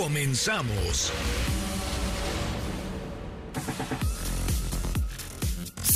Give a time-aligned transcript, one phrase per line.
[0.00, 1.12] Comenzamos.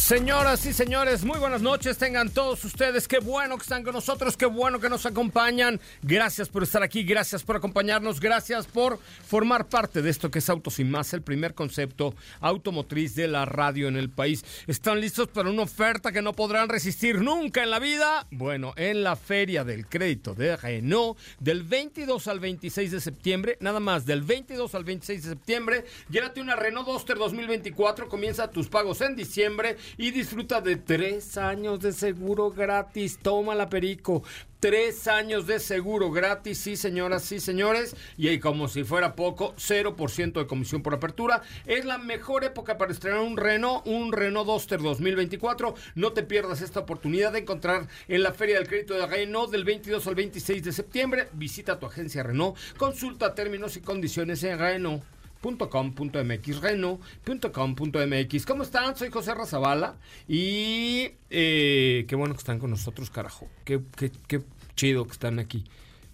[0.04, 1.96] Señoras y señores, muy buenas noches.
[1.96, 3.08] Tengan todos ustedes.
[3.08, 5.80] Qué bueno que están con nosotros, qué bueno que nos acompañan.
[6.02, 10.50] Gracias por estar aquí, gracias por acompañarnos, gracias por formar parte de esto que es
[10.50, 14.44] Autos y Más, el primer concepto automotriz de la radio en el país.
[14.66, 18.26] ¿Están listos para una oferta que no podrán resistir nunca en la vida?
[18.30, 23.80] Bueno, en la Feria del Crédito de Renault, del 22 al 26 de septiembre, nada
[23.80, 29.00] más, del 22 al 26 de septiembre, llévate una Renault Duster 2024, comienza tus pagos
[29.00, 33.18] en diciembre y disfruta de tres años de seguro gratis.
[33.20, 34.22] Toma la perico.
[34.60, 37.94] Tres años de seguro gratis, sí señoras, sí señores.
[38.16, 41.42] Y ahí como si fuera poco, 0% de comisión por apertura.
[41.66, 45.74] Es la mejor época para estrenar un Renault, un Renault Duster 2024.
[45.96, 49.64] No te pierdas esta oportunidad de encontrar en la Feria del Crédito de Renault del
[49.64, 51.28] 22 al 26 de septiembre.
[51.34, 55.04] Visita tu agencia Renault, consulta términos y condiciones en Renault
[55.44, 58.46] .com.mx, reno.com.mx.
[58.46, 58.96] ¿Cómo están?
[58.96, 63.48] Soy José Razabala y eh, qué bueno que están con nosotros, carajo.
[63.64, 64.42] Qué, qué, qué
[64.74, 65.64] chido que están aquí.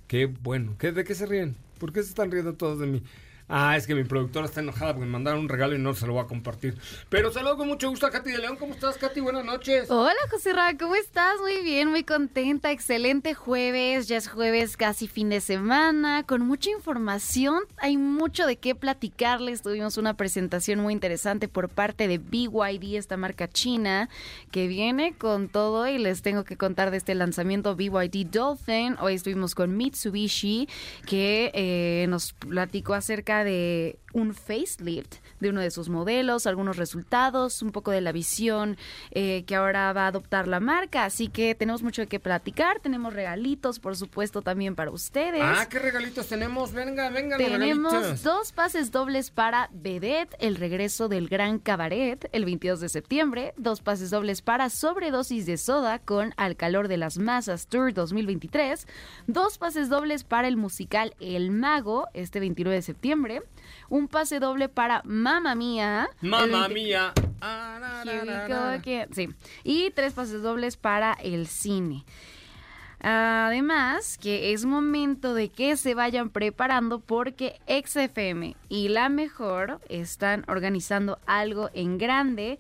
[0.09, 0.75] Qué bueno.
[0.79, 1.57] ¿Qué, ¿De qué se ríen?
[1.79, 3.03] ¿Por qué se están riendo todos de mí?
[3.53, 6.07] Ah, es que mi productora está enojada porque me mandaron un regalo y no se
[6.07, 6.79] lo voy a compartir.
[7.09, 8.57] Pero saludo con mucho gusto a Katy de León.
[8.57, 9.19] ¿Cómo estás, Katy?
[9.19, 9.91] Buenas noches.
[9.91, 11.41] Hola, José Ra, ¿cómo estás?
[11.41, 12.71] Muy bien, muy contenta.
[12.71, 14.07] Excelente jueves.
[14.07, 17.65] Ya es jueves, casi fin de semana, con mucha información.
[17.79, 19.63] Hay mucho de qué platicarles.
[19.63, 24.09] Tuvimos una presentación muy interesante por parte de BYD, esta marca china,
[24.53, 28.97] que viene con todo y les tengo que contar de este lanzamiento BYD Dolphin.
[29.01, 30.69] Hoy estuvimos con Mitsubishi,
[31.05, 37.63] que eh, nos platicó acerca de un facelift de uno de sus modelos, algunos resultados,
[37.63, 38.77] un poco de la visión
[39.11, 41.05] eh, que ahora va a adoptar la marca.
[41.05, 42.81] Así que tenemos mucho de qué platicar.
[42.81, 45.43] Tenemos regalitos, por supuesto, también para ustedes.
[45.43, 46.73] Ah, ¿qué regalitos tenemos?
[46.73, 52.81] Venga, venga, Tenemos dos pases dobles para Vedette, el regreso del Gran Cabaret, el 22
[52.81, 53.55] de septiembre.
[53.57, 58.87] Dos pases dobles para Sobredosis de Soda con Al Calor de las Masas Tour 2023.
[59.27, 63.43] Dos pases dobles para el musical El Mago, este 29 de septiembre
[63.89, 66.09] un pase doble para Mamma Mía.
[66.21, 67.13] Mamma Mía.
[69.13, 69.29] Sí.
[69.65, 72.05] Y tres pases dobles para el cine.
[73.03, 80.45] Además, que es momento de que se vayan preparando porque XFM y La Mejor están
[80.49, 82.59] organizando algo en grande.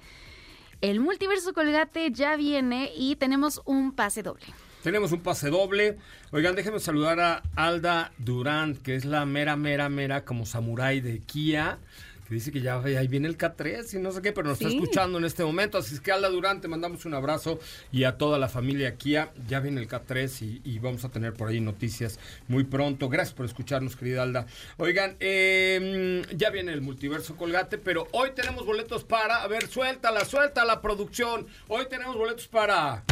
[0.80, 4.46] El multiverso Colgate ya viene y tenemos un pase doble.
[4.82, 5.98] Tenemos un pase doble.
[6.30, 11.18] Oigan, déjenme saludar a Alda Durant, que es la mera, mera, mera como samurái de
[11.18, 11.78] Kia.
[12.26, 14.72] Que dice que ya ahí viene el K3 y no sé qué, pero nos está
[14.72, 15.76] escuchando en este momento.
[15.76, 17.58] Así es que Alda Durant, te mandamos un abrazo
[17.92, 19.32] y a toda la familia Kia.
[19.48, 23.08] Ya viene el K3 y, vamos a tener por ahí noticias muy pronto.
[23.08, 24.46] Gracias por escucharnos, querida Alda.
[24.78, 29.42] Oigan, em, ya viene el multiverso Colgate, pero hoy tenemos boletos para.
[29.42, 31.48] A ver, suéltala, suelta la producción.
[31.68, 33.04] Hoy tenemos boletos para.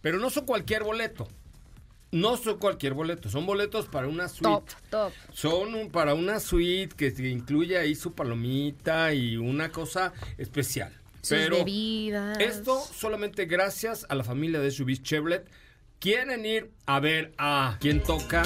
[0.00, 1.28] Pero no son cualquier boleto.
[2.10, 4.48] No son cualquier boleto, son boletos para una suite.
[4.48, 5.12] Top, top.
[5.34, 10.90] Son para una suite que incluye ahí su palomita y una cosa especial.
[11.20, 12.38] Sus Pero bebidas.
[12.40, 15.46] Esto solamente gracias a la familia de SUVs Chevrolet.
[16.00, 18.44] Quieren ir a ver a quién toca.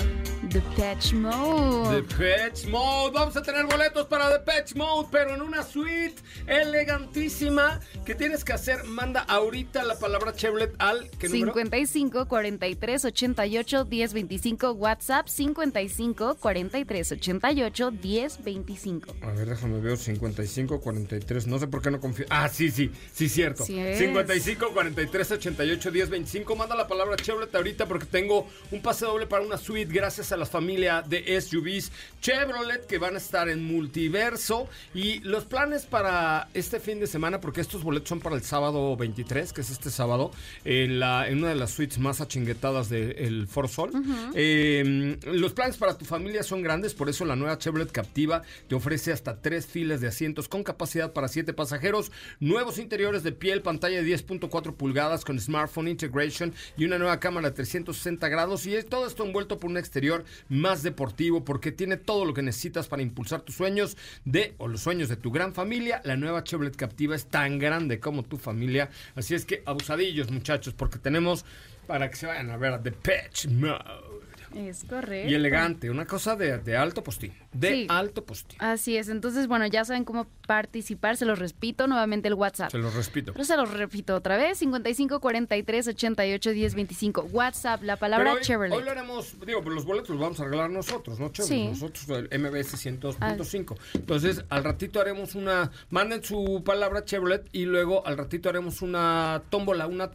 [0.48, 2.02] The Patch Mode.
[2.02, 3.12] The Patch Mode.
[3.12, 7.78] Vamos a tener boletos para The Patch Mode, pero en una suite elegantísima.
[8.04, 8.84] ¿Qué tienes que hacer?
[8.84, 17.12] Manda ahorita la palabra Chevrolet al ¿qué 55 43 88 10 25 WhatsApp 55 43
[17.12, 19.14] 88 10 25.
[19.22, 21.46] A ver, déjame ver 55 43.
[21.46, 22.26] No sé por qué no confío.
[22.30, 23.64] Ah, sí, sí, sí, cierto.
[23.64, 26.56] 55 43 88 10 25.
[26.56, 30.36] Manda la palabra Chevrolet ahorita porque tengo un pase doble para una suite gracias a
[30.36, 31.90] la familia de SUVs
[32.20, 34.68] Chevrolet que van a estar en multiverso.
[34.94, 38.96] Y los planes para este fin de semana, porque estos boletos son para el sábado
[38.96, 40.30] 23, que es este sábado,
[40.64, 43.90] en, la, en una de las suites más achinguetadas del For Sol.
[44.34, 48.74] Em, los planes para tu familia son grandes, por eso la nueva Chevrolet Captiva te
[48.74, 53.62] ofrece hasta tres filas de asientos con capacidad para siete pasajeros, nuevos interiores de piel,
[53.62, 58.66] pantalla de 10.4 pulgadas con smartphone integration y una nueva cámara cámara de 360 grados
[58.66, 62.42] y es todo esto envuelto por un exterior más deportivo porque tiene todo lo que
[62.42, 63.96] necesitas para impulsar tus sueños
[64.26, 66.02] de o los sueños de tu gran familia.
[66.04, 70.74] La nueva Chevrolet Captiva es tan grande como tu familia, así es que abusadillos muchachos
[70.74, 71.46] porque tenemos
[71.86, 73.82] para que se vayan a ver a The Patch Mode.
[74.54, 75.30] Es correcto.
[75.30, 77.32] Y elegante, una cosa de, de alto postín.
[77.52, 77.86] De Sí.
[77.90, 78.56] alto postín.
[78.60, 79.08] Así es.
[79.08, 81.16] Entonces, bueno, ya saben cómo participar.
[81.16, 82.70] Se los repito nuevamente el WhatsApp.
[82.70, 83.32] Se los repito.
[83.32, 87.22] Pero se los repito otra vez, 55 43 88 10 25.
[87.32, 88.76] WhatsApp, la palabra hoy, Chevrolet.
[88.76, 91.58] hoy lo haremos, digo, pues los boletos los vamos a regalar nosotros, ¿no, Chevrolet?
[91.58, 91.68] Sí.
[91.68, 93.76] Nosotros, el MBS 102.5.
[93.94, 99.42] Entonces, al ratito haremos una, manden su palabra Chevrolet y luego al ratito haremos una
[99.50, 100.10] tómbola, una,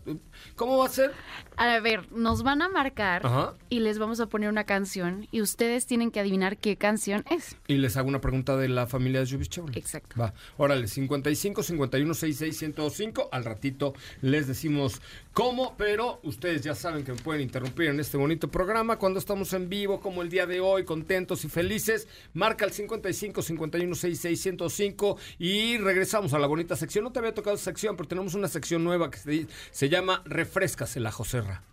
[0.56, 1.12] ¿cómo va a ser?
[1.58, 3.54] A ver, nos van a marcar Ajá.
[3.70, 7.56] y les vamos a poner una canción y ustedes tienen que adivinar qué canción es.
[7.68, 9.50] Y les hago una pregunta de la familia de Jubis.
[9.76, 10.20] Exacto.
[10.20, 13.30] Va, órale, 55 51 66 105.
[13.32, 15.02] Al ratito les decimos
[15.34, 19.54] cómo, pero ustedes ya saben que me pueden interrumpir en este bonito programa cuando estamos
[19.54, 22.08] en vivo, como el día de hoy, contentos y felices.
[22.34, 27.04] Marca el 55 51 66 105 y regresamos a la bonita sección.
[27.04, 30.22] No te había tocado esa sección, pero tenemos una sección nueva que se, se llama
[30.26, 31.64] Refrescasela, Joserra.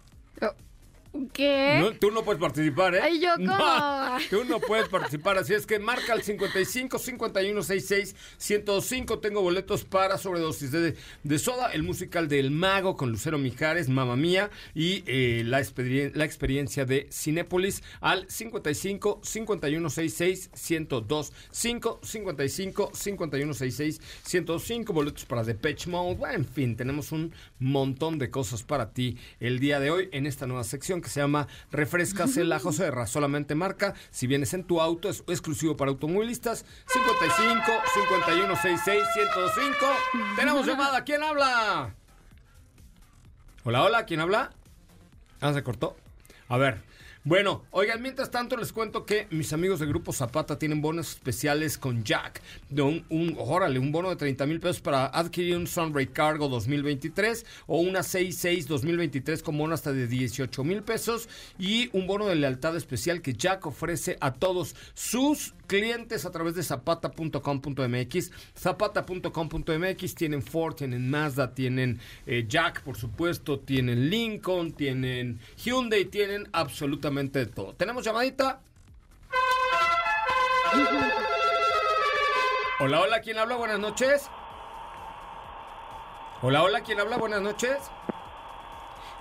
[1.32, 1.78] ¿Qué?
[1.80, 3.00] No, tú no puedes participar, ¿eh?
[3.02, 3.46] Ay, yo, ¿cómo?
[3.56, 9.18] No, tú no puedes participar, así es que marca el 55 51 66 105.
[9.20, 14.16] Tengo boletos para sobredosis de, de soda, el musical del Mago con Lucero Mijares, Mamma
[14.16, 22.00] Mía, y eh, la, experien- la experiencia de Cinépolis al 55 51 66 102 5
[22.02, 24.92] 55 51 66 105.
[24.92, 26.16] Boletos para Depeche Mode.
[26.16, 30.26] Bueno, en fin, tenemos un montón de cosas para ti el día de hoy en
[30.26, 33.06] esta nueva sección que se llama Refrescasela Joserra.
[33.06, 37.62] Solamente marca, si vienes en tu auto, es exclusivo para automovilistas, 55
[37.94, 39.76] 51 66 105.
[40.34, 41.94] Tenemos llamada, ¿quién habla?
[43.62, 44.50] Hola, hola, ¿quién habla?
[45.40, 45.96] Ah, se cortó.
[46.48, 46.82] A ver.
[47.26, 51.78] Bueno, oigan, mientras tanto les cuento que mis amigos de Grupo Zapata tienen bonos especiales
[51.78, 52.42] con Jack.
[52.68, 57.46] De un, órale, un bono de 30 mil pesos para adquirir un Sunray Cargo 2023
[57.66, 62.34] o una 66 2023 con bono hasta de 18 mil pesos y un bono de
[62.34, 68.30] lealtad especial que Jack ofrece a todos sus clientes a través de zapata.com.mx.
[68.56, 76.48] Zapata.com.mx tienen Ford, tienen Mazda, tienen eh, Jack, por supuesto, tienen Lincoln, tienen Hyundai, tienen
[76.52, 77.74] absolutamente todo.
[77.74, 78.60] ¿Tenemos llamadita?
[82.80, 83.56] Hola, hola, ¿quién habla?
[83.56, 84.28] Buenas noches.
[86.42, 87.16] Hola, hola, ¿quién habla?
[87.16, 87.78] Buenas noches.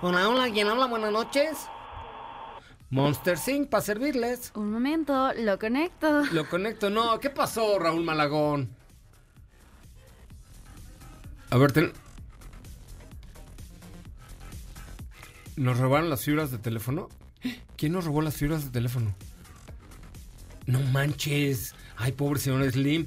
[0.02, 0.86] Hola, hola, ¿quién habla?
[0.86, 1.70] Buenas noches.
[2.90, 4.52] Monster Sync para servirles.
[4.54, 6.22] Un momento, lo conecto.
[6.32, 6.90] Lo conecto.
[6.90, 8.68] No, ¿qué pasó, Raúl Malagón?
[11.50, 11.92] A ver, ten...
[15.56, 17.08] ¿Nos robaron las fibras de teléfono?
[17.76, 19.14] ¿Quién nos robó las fibras de teléfono?
[20.66, 21.74] No manches.
[21.96, 23.06] Ay, pobre señor Slim.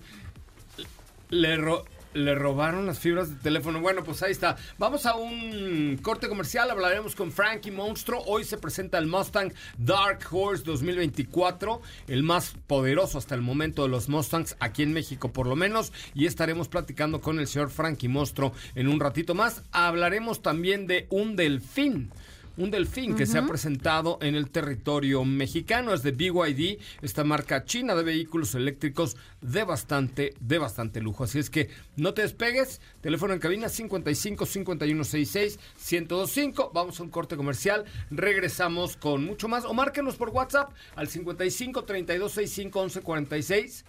[1.30, 3.82] Le, ro- le robaron las fibras de teléfono.
[3.82, 4.56] Bueno, pues ahí está.
[4.78, 6.70] Vamos a un corte comercial.
[6.70, 8.22] Hablaremos con Frankie Monstro.
[8.26, 11.82] Hoy se presenta el Mustang Dark Horse 2024.
[12.08, 15.94] El más poderoso hasta el momento de los Mustangs aquí en México, por lo menos.
[16.14, 19.64] Y estaremos platicando con el señor Frankie Monstro en un ratito más.
[19.72, 22.12] Hablaremos también de un delfín.
[22.58, 25.94] Un delfín que se ha presentado en el territorio mexicano.
[25.94, 31.24] Es de BYD, esta marca china de vehículos eléctricos de bastante, de bastante lujo.
[31.24, 32.82] Así es que no te despegues.
[33.02, 35.60] Teléfono en cabina 55 51 66
[35.92, 36.72] 1025.
[36.74, 37.86] Vamos a un corte comercial.
[38.10, 39.64] Regresamos con mucho más.
[39.64, 43.86] O márquenos por WhatsApp al 55 32 65 11 46.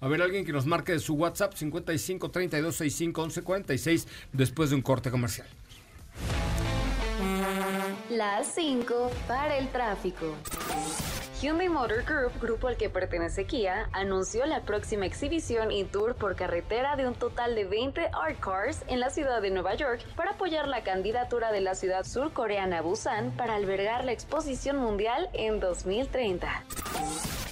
[0.00, 4.68] A ver, alguien que nos marque de su WhatsApp 55 32 65 11 46 después
[4.68, 5.46] de un corte comercial.
[8.10, 10.34] Las 5 para el tráfico.
[11.40, 16.36] Hyundai Motor Group, grupo al que pertenece Kia, anunció la próxima exhibición y tour por
[16.36, 20.32] carretera de un total de 20 art cars en la ciudad de Nueva York para
[20.32, 26.64] apoyar la candidatura de la ciudad surcoreana Busan para albergar la exposición mundial en 2030.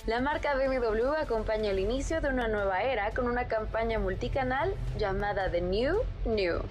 [0.06, 5.50] La marca BMW acompaña el inicio de una nueva era con una campaña multicanal llamada
[5.50, 6.62] The New New.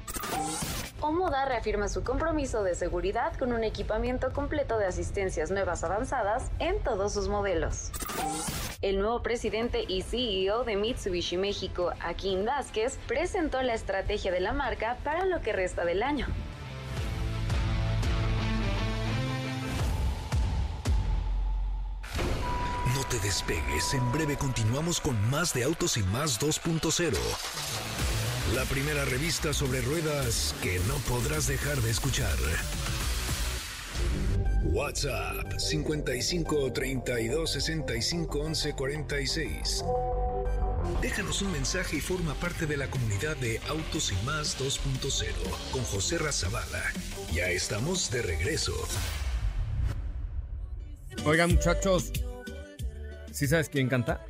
[1.03, 6.77] Omoda reafirma su compromiso de seguridad con un equipamiento completo de asistencias nuevas avanzadas en
[7.01, 7.89] todos sus modelos.
[8.83, 14.53] El nuevo presidente y CEO de Mitsubishi México, Akin Vázquez, presentó la estrategia de la
[14.53, 16.27] marca para lo que resta del año.
[22.95, 27.17] No te despegues, en breve continuamos con más de Autos y Más 2.0.
[28.53, 32.37] La primera revista sobre ruedas que no podrás dejar de escuchar.
[34.73, 39.85] WhatsApp 55 32 65 11 46.
[41.01, 45.83] Déjanos un mensaje y forma parte de la comunidad de Autos y Más 2.0 con
[45.83, 46.83] José Razabala.
[47.33, 48.73] Ya estamos de regreso.
[51.25, 52.13] Oigan, muchachos,
[53.31, 54.25] ¿sí sabes quién canta?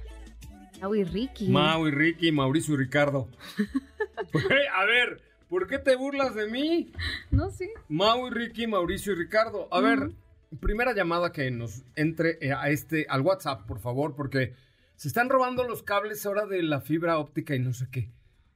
[0.81, 1.50] Mau y Ricky.
[1.50, 3.29] Mau y Ricky, Mauricio y Ricardo.
[4.75, 6.91] A ver, ¿por qué te burlas de mí?
[7.29, 7.69] No sé.
[7.88, 9.67] Mau y Ricky, Mauricio y Ricardo.
[9.71, 10.12] A ver,
[10.60, 14.53] primera llamada que nos entre eh, a este, al WhatsApp, por favor, porque
[14.96, 18.12] se están robando los cables ahora de la fibra óptica y no sé qué.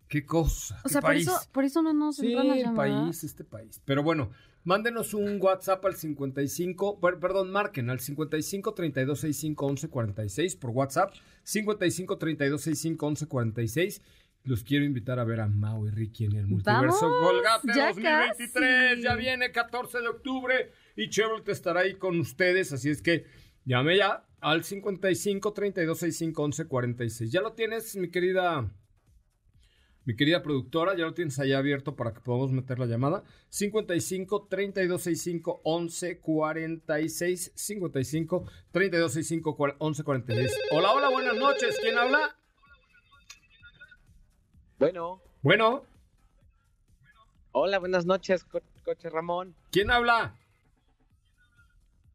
[0.08, 0.80] Qué cosa.
[0.86, 3.02] O sea, por eso, por eso no nos Sí, entran las el llamadas.
[3.06, 3.82] país, este país.
[3.86, 4.30] Pero bueno,
[4.64, 10.70] mándenos un WhatsApp al 55, per- perdón, marquen al 55 32 65 11 46 por
[10.70, 11.12] WhatsApp,
[11.44, 14.02] 55 32 65 11 46.
[14.44, 17.10] Los quiero invitar a ver a Mau y Ricky en el multiverso.
[17.10, 18.52] Golgate ¡Ya 2023.
[18.54, 19.02] casi!
[19.02, 23.26] Ya viene 14 de octubre y Chevrolet estará ahí con ustedes, así es que
[23.66, 27.32] llame ya al 55 32 65 11 46.
[27.32, 28.72] Ya lo tienes, mi querida
[30.08, 33.24] mi querida productora, ya lo tienes allá abierto para que podamos meter la llamada.
[33.50, 40.52] 55 3265 11 46 55 3265 cuar- 11 46.
[40.72, 41.76] Hola, hola, buenas noches.
[41.82, 42.38] ¿Quién habla?
[44.78, 45.86] Bueno, Bueno,
[47.52, 49.56] hola, buenas noches, co- coche Ramón.
[49.72, 50.36] ¿quién habla?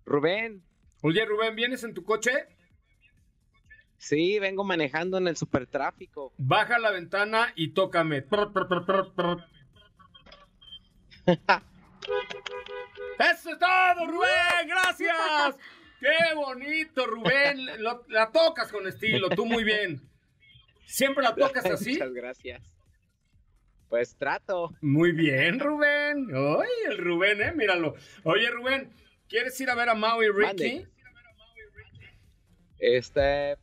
[0.05, 0.63] Rubén,
[1.03, 2.31] Oye, Rubén, ¿vienes en tu coche?
[3.97, 6.33] sí, vengo manejando en el supertráfico.
[6.39, 8.25] Baja la ventana y tócame.
[13.19, 14.67] ¡Eso es todo, Rubén!
[14.69, 15.57] ¡Gracias!
[16.01, 17.83] ¡Qué bonito, Rubén!
[17.83, 20.01] Lo- la tocas con estilo, tú muy bien.
[20.87, 21.93] ¿Siempre la tocas así?
[21.93, 22.63] Muchas gracias.
[23.89, 24.73] Pues trato.
[24.81, 26.29] Muy bien, Rubén.
[26.35, 27.53] ¡Ay, el Rubén, eh!
[27.53, 27.95] Míralo.
[28.25, 28.91] Oye, Rubén,
[29.31, 30.85] ¿quieres ir a ver a Mau y Ricky?
[32.79, 33.57] Este,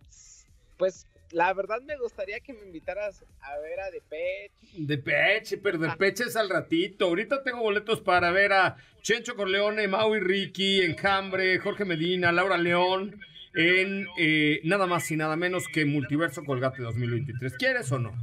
[0.78, 4.52] pues la verdad me gustaría que me invitaras a ver a Depeche.
[4.78, 7.06] De Peche, pero de Peche es al ratito.
[7.06, 12.58] Ahorita tengo boletos para ver a Chencho Corleone, Mau y Ricky, Enjambre, Jorge Medina, Laura
[12.58, 13.20] León,
[13.54, 17.54] en eh, nada más y nada menos que Multiverso Colgate 2023.
[17.58, 18.14] ¿Quieres o no?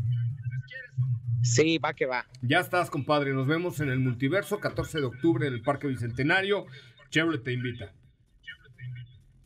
[1.42, 2.26] Sí, va que va.
[2.40, 3.34] Ya estás, compadre.
[3.34, 6.66] Nos vemos en el Multiverso, 14 de octubre en el Parque Bicentenario.
[7.14, 7.92] Chevrolet te invita.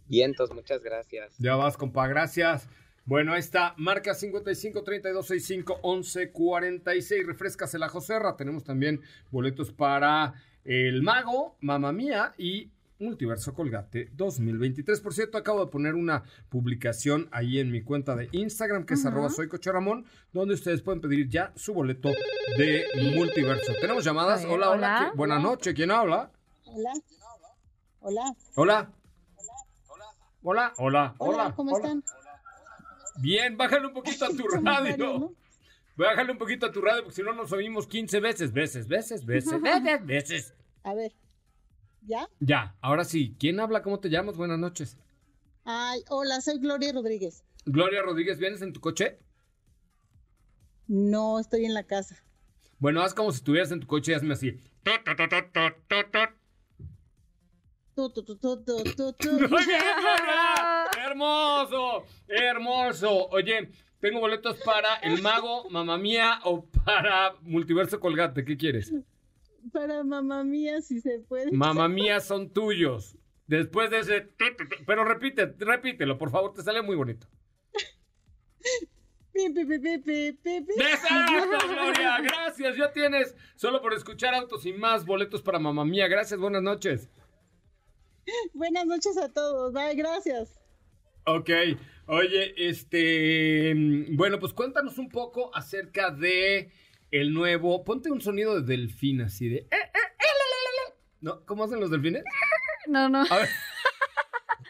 [0.07, 1.37] Vientos, muchas gracias.
[1.39, 2.67] Ya vas, compa, gracias.
[3.05, 7.27] Bueno, ahí está, marca 55 32 65 11 46.
[7.27, 8.39] Refrescasela, Joserra.
[8.39, 10.33] Tenemos también boletos para
[10.65, 12.71] El Mago, Mamá Mía y
[13.01, 15.03] Multiverso Colgate 2023.
[15.03, 19.05] Por cierto, acabo de poner una publicación ahí en mi cuenta de Instagram, que es
[19.05, 19.51] arroba soy
[20.33, 22.13] donde ustedes pueden pedir ya su boleto
[22.57, 23.75] de Multiverso.
[23.79, 24.43] ¿Tenemos llamadas?
[24.47, 24.71] Hola, hola.
[24.71, 25.09] hola.
[25.11, 26.33] ¿qué- Buenas noches, ¿quién habla?
[26.65, 26.93] Hola.
[28.09, 28.35] Hola.
[28.55, 28.91] Hola.
[30.41, 31.55] Hola, hola, Hola, hola.
[31.55, 31.88] ¿cómo hola.
[31.88, 32.05] están?
[33.21, 35.35] Bien, bájale un poquito a tu radio.
[35.95, 39.27] Bájale un poquito a tu radio porque si no nos oímos 15 veces, veces, veces,
[39.27, 40.55] veces, veces, veces.
[40.85, 41.12] A ver.
[42.00, 42.27] ¿Ya?
[42.41, 43.37] Ya, ahora sí.
[43.38, 43.83] ¿Quién habla?
[43.83, 44.38] ¿Cómo te llamas?
[44.38, 44.97] Buenas noches.
[45.67, 47.45] Ay, hola, soy Gloria Rodríguez.
[47.67, 49.19] Gloria Rodríguez, ¿vienes en tu coche?
[50.87, 52.17] No estoy en la casa.
[52.79, 54.59] Bueno, haz como si estuvieras en tu coche y hazme así.
[57.99, 59.31] Tu, tu, tu.
[59.50, 59.83] Muy bien.
[61.05, 63.26] Hermoso, hermoso.
[63.31, 68.45] Oye, tengo boletos para El Mago, Mamá Mía o para Multiverso Colgate.
[68.45, 68.95] ¿Qué quieres?
[69.73, 71.50] Para mamá mía, si se puede.
[71.50, 73.17] Mamá Mía son tuyos.
[73.49, 74.28] Después de ese...
[74.87, 77.26] Pero repite, repítelo, por favor, te sale muy bonito.
[80.76, 82.21] ¡Exacto, Gloria!
[82.23, 86.07] Gracias, ya tienes, solo por escuchar autos y más boletos para mamá mía.
[86.07, 87.09] Gracias, buenas noches.
[88.55, 89.73] Buenas noches a todos.
[89.73, 90.59] Bye, gracias.
[91.25, 91.51] Ok,
[92.07, 96.73] oye, este, mm, bueno, pues cuéntanos un poco acerca de
[97.11, 99.79] el nuevo, ponte un sonido de delfín así de, eh, eh, eh,
[100.21, 100.95] la, la, la, la.
[101.21, 101.45] ¿no?
[101.47, 102.25] ¿Cómo hacen los delfines?
[102.87, 103.19] No, no.
[103.29, 103.49] A ver.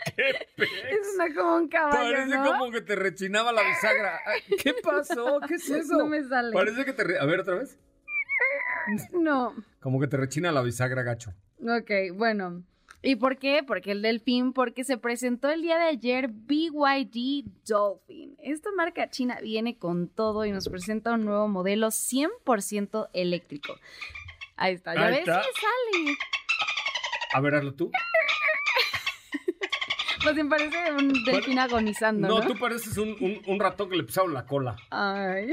[0.17, 0.69] ¿Qué pez?
[0.91, 2.45] Es una como un caballo, Parece ¿no?
[2.59, 4.19] como que te rechinaba la bisagra.
[4.61, 5.39] ¿Qué pasó?
[5.47, 5.97] ¿Qué es eso?
[5.97, 6.53] No me sale.
[6.53, 7.79] Parece que te, re- a ver otra vez.
[9.13, 9.55] No.
[9.79, 11.33] Como que te rechina la bisagra, gacho.
[11.61, 12.65] Ok, bueno.
[13.03, 13.63] ¿Y por qué?
[13.65, 18.35] Porque el delfín, porque se presentó el día de ayer BYD Dolphin.
[18.43, 23.75] Esta marca china viene con todo y nos presenta un nuevo modelo 100% eléctrico.
[24.57, 25.43] Ahí está, ya Ahí ves, está.
[25.43, 26.17] sí sale.
[27.35, 27.91] A ver, hazlo tú.
[30.21, 32.41] Pues me parece un delfín agonizando, ¿no?
[32.41, 34.75] No, tú pareces un, un- un ratón que le pisaron la cola.
[34.91, 35.51] Ay.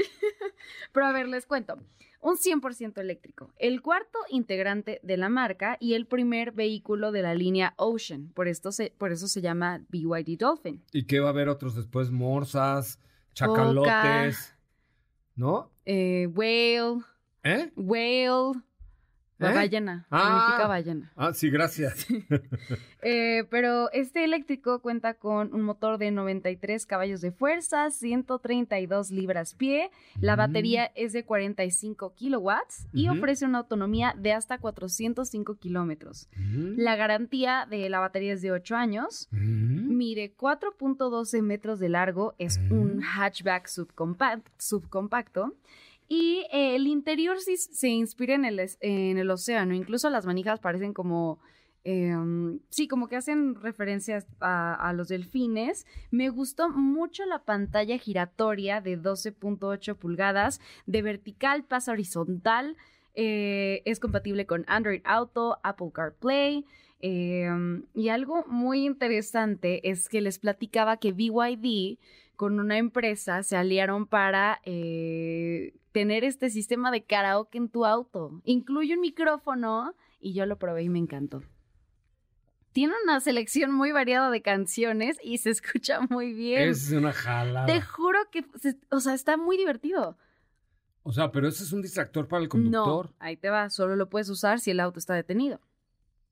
[0.92, 1.78] Pero a ver, les cuento.
[2.26, 7.34] Un 100% eléctrico, el cuarto integrante de la marca y el primer vehículo de la
[7.34, 8.32] línea Ocean.
[8.34, 10.82] Por, esto se, por eso se llama BYD Dolphin.
[10.92, 12.10] ¿Y qué va a haber otros después?
[12.10, 12.98] Morsas,
[13.32, 14.56] chacalotes,
[15.36, 15.70] ¿no?
[15.84, 17.04] Eh, whale,
[17.44, 17.70] ¿Eh?
[17.76, 18.60] whale,
[19.38, 19.54] la ¿Eh?
[19.54, 20.40] ballena, Ah.
[20.40, 21.12] significa ballena.
[21.16, 22.06] Ah, sí, gracias.
[23.08, 29.90] Eh, pero este eléctrico cuenta con un motor de 93 caballos de fuerza, 132 libras-pie.
[30.20, 30.38] La Mm.
[30.38, 36.28] batería es de 45 kilowatts y ofrece una autonomía de hasta 405 kilómetros.
[36.76, 39.28] La garantía de la batería es de 8 años.
[39.30, 39.96] Mm.
[39.96, 45.54] Mide 4.12 metros de largo, es un hatchback subcompa- subcompacto.
[46.08, 49.74] Y eh, el interior sí se inspira en el, en el océano.
[49.74, 51.40] Incluso las manijas parecen como.
[51.84, 52.14] eh,
[52.68, 55.86] sí, como que hacen referencias a, los delfines.
[56.10, 62.76] Me gustó mucho la pantalla giratoria de 12.8 pulgadas, de vertical, pasa horizontal.
[63.14, 66.64] eh, es compatible con Android Auto, Apple CarPlay.
[67.00, 67.48] eh,
[67.94, 71.98] y algo muy interesante es que les platicaba que BYD
[72.36, 78.40] con una empresa se aliaron para eh, tener este sistema de karaoke en tu auto.
[78.44, 81.42] Incluye un micrófono y yo lo probé y me encantó.
[82.72, 86.68] Tiene una selección muy variada de canciones y se escucha muy bien.
[86.70, 87.66] Es una jalada.
[87.66, 90.18] Te juro que, se- o sea, está muy divertido.
[91.02, 93.06] O sea, pero ese es un distractor para el conductor.
[93.10, 95.60] No, ahí te va, solo lo puedes usar si el auto está detenido.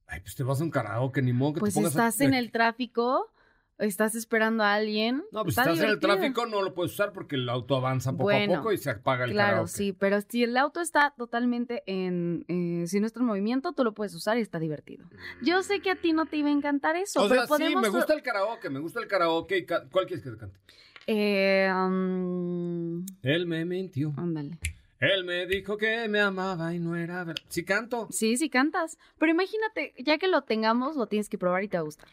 [0.07, 2.21] Ay, pues te vas a un karaoke, ni modo que Pues te pongas a- estás
[2.21, 3.33] en el tráfico,
[3.79, 5.25] estás esperando a alguien.
[5.33, 8.13] No, pues está estás en el tráfico, no lo puedes usar porque el auto avanza
[8.13, 9.71] poco Bueno, a poco y se apaga el Claro, karaoke.
[9.71, 14.15] sí, pero si el auto está totalmente en, eh, si en movimiento, tú lo puedes
[14.15, 15.07] usar y está divertido.
[15.43, 17.77] Yo sé que a ti no te iba a encantar eso, O pero sea, sí,
[17.77, 19.59] me gusta el karaoke, me gusta el karaoke.
[19.59, 20.59] y ca- ¿Cuál quieres que te cante?
[21.07, 24.13] Eh, um, Él me mintió.
[24.17, 24.59] ándale.
[25.01, 27.43] Él me dijo que me amaba y no era verdad.
[27.49, 28.07] Sí canto.
[28.11, 31.77] Sí, sí cantas, pero imagínate, ya que lo tengamos, lo tienes que probar y te
[31.77, 32.09] va a gustar.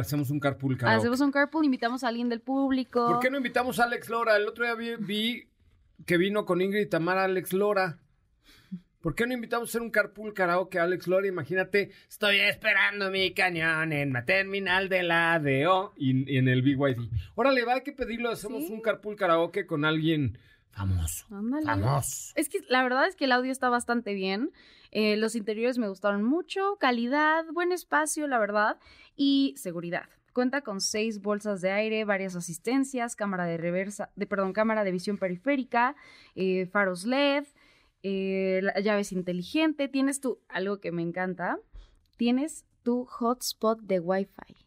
[0.00, 0.98] Hacemos un carpool karaoke.
[0.98, 3.06] Hacemos un carpool, invitamos a alguien del público.
[3.06, 4.36] ¿Por qué no invitamos a Alex Lora?
[4.36, 5.48] El otro día vi, vi
[6.04, 7.98] que vino con Ingrid y Tamara Alex Lora.
[9.00, 11.26] ¿Por qué no invitamos a hacer un carpool karaoke a Alex Lora?
[11.26, 16.62] Imagínate, estoy esperando mi cañón en la terminal de la ADO y, y en el
[16.62, 16.96] BYD.
[17.34, 18.72] Órale, va, hay que pedirlo, hacemos Sí.
[18.72, 20.38] un carpool karaoke con alguien
[20.74, 21.26] famoso.
[21.30, 21.64] Ándale.
[21.64, 22.32] Famoso.
[22.34, 24.52] Es que la verdad es que el audio está bastante bien.
[24.90, 28.78] Eh, los interiores me gustaron mucho, calidad, buen espacio, la verdad,
[29.16, 30.08] y seguridad.
[30.32, 34.92] Cuenta con seis bolsas de aire, varias asistencias, cámara de reversa, de perdón, cámara de
[34.92, 35.96] visión periférica,
[36.34, 37.44] eh, faros LED,
[38.02, 39.88] eh, la llave es inteligente.
[39.88, 41.58] Tienes tu algo que me encanta,
[42.16, 44.63] tienes tu hotspot de Wi-Fi.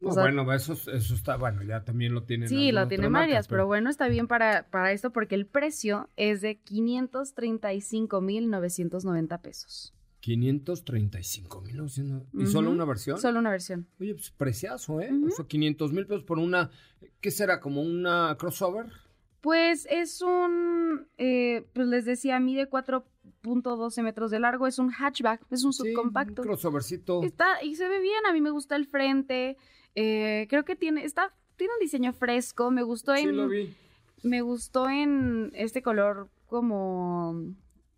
[0.00, 2.48] No, O sea- bueno, eso, eso está, bueno, ya también lo tienen.
[2.48, 5.46] Sí, lo algunas tiene otras varias, pero bueno, está bien para, para esto porque el
[5.46, 6.56] precio es de
[8.00, 9.94] 535,990 pesos.
[10.20, 11.76] 535 mil.
[11.76, 12.46] ¿Y Ujú.
[12.46, 13.18] solo una versión?
[13.18, 13.86] Solo una versión.
[13.98, 15.10] Oye, pues preciazo, ¿eh?
[15.26, 16.70] O sea, 500 mil pesos por una.
[17.20, 17.60] ¿Qué será?
[17.60, 18.86] ¿Como una crossover?
[19.40, 25.40] Pues es un, eh, pues les decía, mide 4.12 metros de largo, es un hatchback,
[25.50, 26.42] es un Sí, subcompacto.
[26.42, 27.22] un crossovercito.
[27.22, 29.56] Está, y se ve bien, a mí me gusta el frente,
[29.94, 33.74] eh, creo que tiene, está, tiene un diseño fresco, me gustó Sí, en, lo vi.
[34.22, 37.34] me gustó en este color como,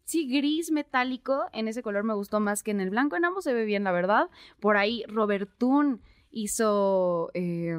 [0.04, 3.44] sí, gris metálico, en ese color me gustó más que en el blanco, en ambos
[3.44, 4.28] se ve bien, la verdad.
[4.60, 6.00] Por ahí Robertun
[6.30, 7.76] hizo eh,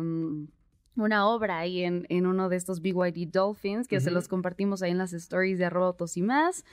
[0.95, 4.91] una obra ahí en, en uno de estos BYD Dolphins, que se los compartimos ahí
[4.91, 6.63] en las stories de arroba autos y más.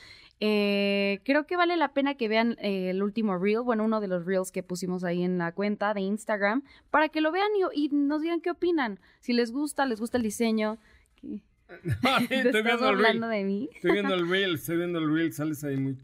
[0.43, 4.09] Eh, creo que vale la pena que vean eh, el último reel, bueno, uno de
[4.09, 7.85] los reels que pusimos ahí en la cuenta de Instagram, para que lo vean y,
[7.85, 8.99] y nos digan qué opinan.
[9.21, 10.79] Si les gusta, les gusta el diseño.
[11.17, 11.43] ¿Qué?
[12.03, 13.39] Ay, ¿Te estoy estás viendo el hablando reel.
[13.43, 13.69] de mí?
[13.75, 15.99] Estoy viendo el reel, estoy viendo el reel, sales ahí muy...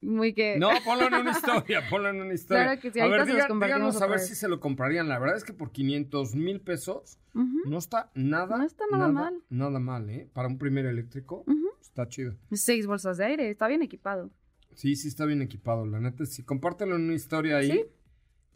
[0.00, 0.58] Muy que...
[0.58, 2.64] No, ponlo en una historia, ponlo en una historia.
[2.64, 5.08] Claro que sí, a ver, diga- díganos a ver si se lo comprarían.
[5.08, 9.34] La verdad es que por 500 mil pesos no está nada, No está nada mal.
[9.48, 10.28] Nada mal, ¿eh?
[10.34, 11.63] Para un primer eléctrico ujú.
[11.94, 12.34] Está chido.
[12.50, 14.28] Seis bolsas de aire, está bien equipado.
[14.74, 16.26] Sí, sí está bien equipado, la neta.
[16.26, 17.70] Sí, compártelo en una historia ahí.
[17.70, 17.84] Sí.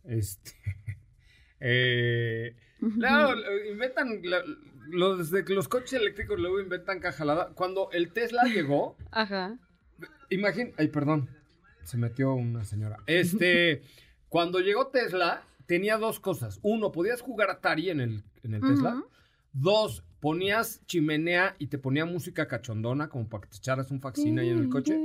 [0.04, 0.50] Este...
[1.60, 2.56] eh...
[2.98, 3.36] Claro,
[3.70, 4.44] inventan la-
[4.90, 7.50] los de los coches eléctricos luego inventan cajalada.
[7.54, 9.58] Cuando el Tesla llegó, Ajá.
[10.30, 11.28] imagín, ay, perdón,
[11.84, 12.98] se metió una señora.
[13.06, 13.82] Este,
[14.28, 16.58] cuando llegó Tesla tenía dos cosas.
[16.62, 19.02] Uno, podías jugar Atari en el en el Tesla.
[19.52, 24.42] Dos, ponías chimenea y te ponía música cachondona como para que te echaras un faxina
[24.42, 24.96] ahí en el coche.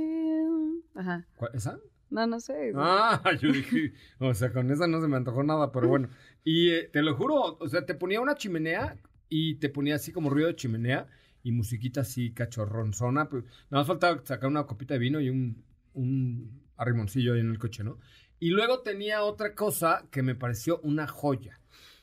[0.94, 1.26] Ajá.
[1.36, 1.78] ¿Cuál- ¿Esa?
[2.10, 2.72] No, no sé.
[2.76, 6.08] Ah, yo dije, o sea, con esa no se me antojó nada, pero bueno.
[6.44, 8.96] Y eh, te lo juro, o sea, te ponía una chimenea
[9.28, 11.08] y te ponía así como ruido de chimenea
[11.42, 13.28] y musiquita así cachorronzona.
[13.28, 17.50] Pues, nada más faltaba sacar una copita de vino y un, un arrimoncillo ahí en
[17.50, 17.98] el coche, ¿no?
[18.38, 21.58] Y luego tenía otra cosa que me pareció una joya.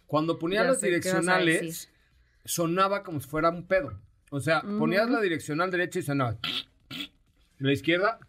[0.07, 1.90] Cuando ponía Ya los direccionales.
[2.45, 3.99] Sonaba como si fuera un pedo.
[4.29, 6.37] O sea, ponías la direccional derecha y sonaba.
[7.59, 8.19] La izquierda,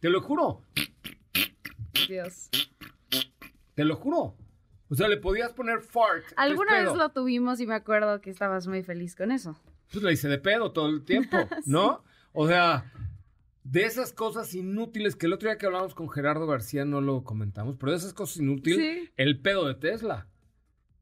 [0.00, 0.62] te lo juro,
[2.08, 2.48] Dios.
[3.74, 4.36] te lo juro.
[4.88, 6.24] O sea, le podías poner fart.
[6.36, 9.60] Alguna vez lo tuvimos y me acuerdo que estabas muy feliz con eso.
[9.92, 12.04] Pues la hice de pedo todo el tiempo, ¿no?
[12.32, 12.92] O sea,
[13.64, 17.24] de esas cosas inútiles que el otro día que hablamos con Gerardo García no lo
[17.24, 19.10] comentamos, pero de esas cosas inútiles, Sí.
[19.16, 20.28] el pedo de Tesla.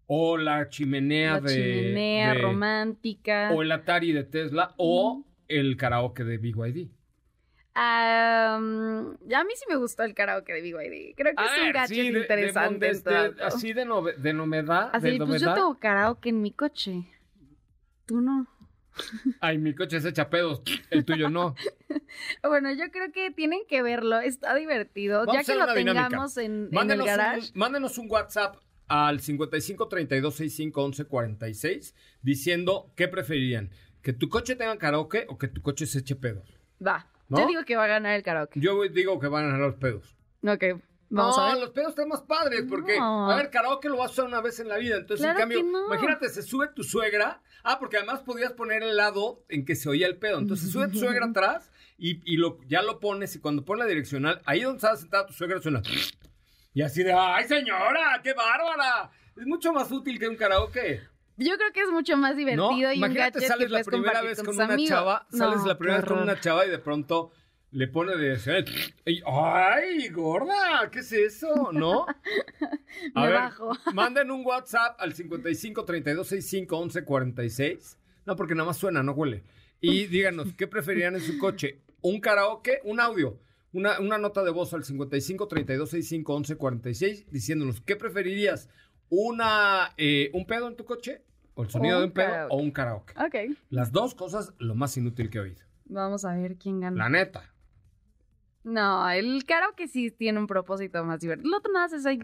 [0.06, 1.54] O la chimenea La de.
[1.54, 3.50] chimenea de- romántica.
[3.52, 4.74] O el Atari de Tesla.
[4.76, 6.88] O el karaoke de BYD.
[7.76, 11.14] Ah, mm, a mí sí me gustó el karaoke de BYD.
[11.16, 12.86] Creo que A es un gadget sí, de- de interesante.
[12.94, 14.90] de- así de, nove- de novedad.
[14.92, 17.04] Así, de pues yo tengo karaoke en mi coche.
[18.06, 18.46] Tú no.
[19.40, 20.62] Ay, mi coche se echa pedos.
[20.90, 21.56] El tuyo no.
[22.44, 24.20] Bueno, yo creo que tienen que verlo.
[24.20, 25.26] Está divertido.
[25.26, 26.04] Vamos ya que lo dinámica.
[26.08, 27.50] tengamos en, en el garage.
[27.52, 28.56] un, mándenos un WhatsApp
[28.88, 33.70] al 55 32 65 11 46 diciendo qué preferirían.
[34.02, 36.58] ¿Que tu coche tenga karaoke o que tu coche se eche pedos?
[36.86, 37.10] Va.
[37.28, 37.38] ¿No?
[37.40, 38.60] Yo digo que va a ganar el karaoke.
[38.60, 40.14] Yo digo que van a ganar los pedos.
[40.46, 40.62] Ok.
[41.08, 41.60] Vamos no, a ver.
[41.60, 43.30] los pedos están más padres porque, No.
[43.30, 44.96] a ver, karaoke lo vas a usar una vez en la vida.
[44.96, 45.86] Entonces, Claro en cambio, no.
[45.86, 47.40] imagínate, se sube tu suegra.
[47.62, 50.38] Ah, porque además podías poner el lado en que se oía el pedo.
[50.38, 53.34] Entonces, sube tu suegra atrás y, y lo, ya lo pones.
[53.36, 55.80] Y cuando pones la direccional, ahí donde estaba sentada tu suegra suena.
[56.74, 58.20] Y así de, ¡ay, señora!
[58.22, 59.10] ¡Qué bárbara!
[59.36, 61.00] Es mucho más útil que un karaoke.
[61.36, 62.76] Yo creo que es mucho más divertido ¿No?
[62.76, 64.88] y un Imagínate, gadget sales que la primera vez con una amigos.
[64.88, 67.32] chava, sales No, la primera vez con una chava y de pronto
[67.72, 68.64] le pone de
[69.06, 70.88] y, ¡ay, gorda!
[70.92, 71.70] ¿Qué es eso?
[71.72, 72.06] ¿No?
[73.14, 73.72] A Me ver, bajo.
[73.94, 77.98] manden un WhatsApp al 55 32 65 11 46.
[78.26, 79.42] No, porque nada más suena, no huele.
[79.80, 81.80] Y díganos, ¿qué preferían en su coche?
[82.00, 82.80] ¿Un karaoke?
[82.84, 83.40] ¿Un audio?
[83.74, 88.68] Una, una nota de voz al 55 32 65 11 46 diciéndonos, ¿qué preferirías?
[89.10, 91.22] Una, eh, ¿Un pedo en tu coche?
[91.54, 92.26] ¿O el sonido O de un pedo?
[92.28, 92.54] karaoke.
[92.54, 93.14] ¿O un karaoke?
[93.18, 93.56] Ok.
[93.70, 95.62] Las dos cosas, lo más inútil que he oído.
[95.86, 96.96] Vamos a ver quién gana.
[96.96, 97.52] La neta.
[98.62, 101.50] No, el karaoke sí tiene un propósito más divertido.
[101.50, 102.20] Lo más es ahí.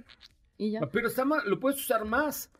[0.57, 0.81] Y ya.
[0.91, 2.51] Pero está lo puedes usar más.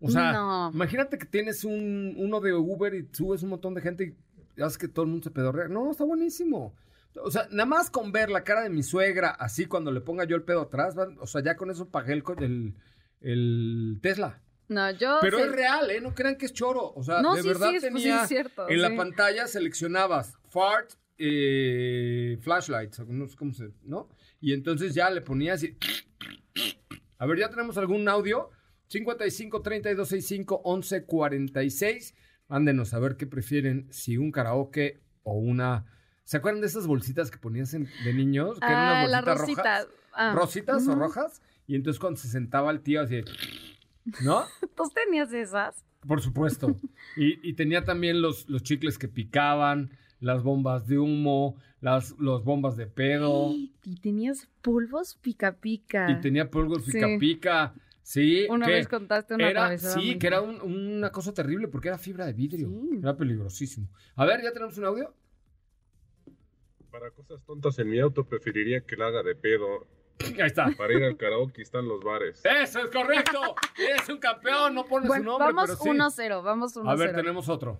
[0.00, 0.70] O sea, No.
[0.74, 4.16] imagínate que tienes un, uno de Uber y subes un montón de gente
[4.56, 5.68] y haces que todo el mundo se pedorrea.
[5.68, 6.74] No, está buenísimo.
[7.22, 10.24] O sea, nada más con ver la cara de mi suegra así cuando le ponga
[10.24, 12.74] yo el pedo atrás, o sea, ya con eso pagué el, el,
[13.20, 14.42] el Tesla.
[14.68, 15.18] No, yo.
[15.20, 16.00] Pero sé- es real, ¿eh?
[16.00, 16.92] No crean que es choro.
[16.94, 18.96] O sea, No, de sí, verdad sí, sí, tenía es cierto, en la sí.
[18.96, 24.08] pantalla seleccionabas fart, eh, flashlights, no sé cómo se, ¿no?
[24.40, 25.76] Y entonces ya le ponías y...
[27.18, 28.50] A ver, ya tenemos algún audio.
[28.88, 32.14] 55 32 65 11 46.
[32.48, 35.86] Mándenos a ver qué prefieren, si un karaoke o una...
[36.26, 38.58] ¿Se acuerdan de esas bolsitas que ponías en- de niños?
[38.60, 39.62] Que eran Ah, unas la bolsitas rosita.
[39.80, 39.88] rojas.
[40.12, 40.32] Ah.
[40.34, 41.42] ¿Rositas o rojas?
[41.66, 43.22] Y entonces cuando se sentaba el tío así...
[44.22, 44.44] ¿No?
[44.76, 45.84] ¿Tú tenías esas?
[46.06, 46.76] Por supuesto.
[47.16, 52.44] Y, y tenía también los, los chicles que picaban, las bombas de humo, las los
[52.44, 53.52] bombas de pedo.
[53.84, 56.10] Y tenías polvos pica pica.
[56.10, 56.92] Y tenía polvos Sí.
[56.92, 57.74] pica pica.
[58.02, 58.46] Sí.
[58.48, 61.88] Una que vez contaste una era, Sí, muy que era un- una cosa terrible porque
[61.88, 62.68] era fibra de vidrio.
[62.68, 62.98] Sí.
[63.02, 63.88] Era peligrosísimo.
[64.14, 65.12] A ver, ¿ya tenemos un audio?
[66.98, 69.86] Para cosas tontas en mi auto preferiría que la haga de pedo.
[70.18, 70.70] Ahí está.
[70.78, 72.40] Para ir al karaoke están los bares.
[72.42, 73.38] ¡Eso es correcto!
[73.76, 74.74] ¡Es un campeón!
[74.74, 76.22] No pone su Bueno, nombre, vamos pero sí.
[76.22, 76.88] 1-0, vamos 1-0.
[76.90, 77.78] A ver, tenemos otro.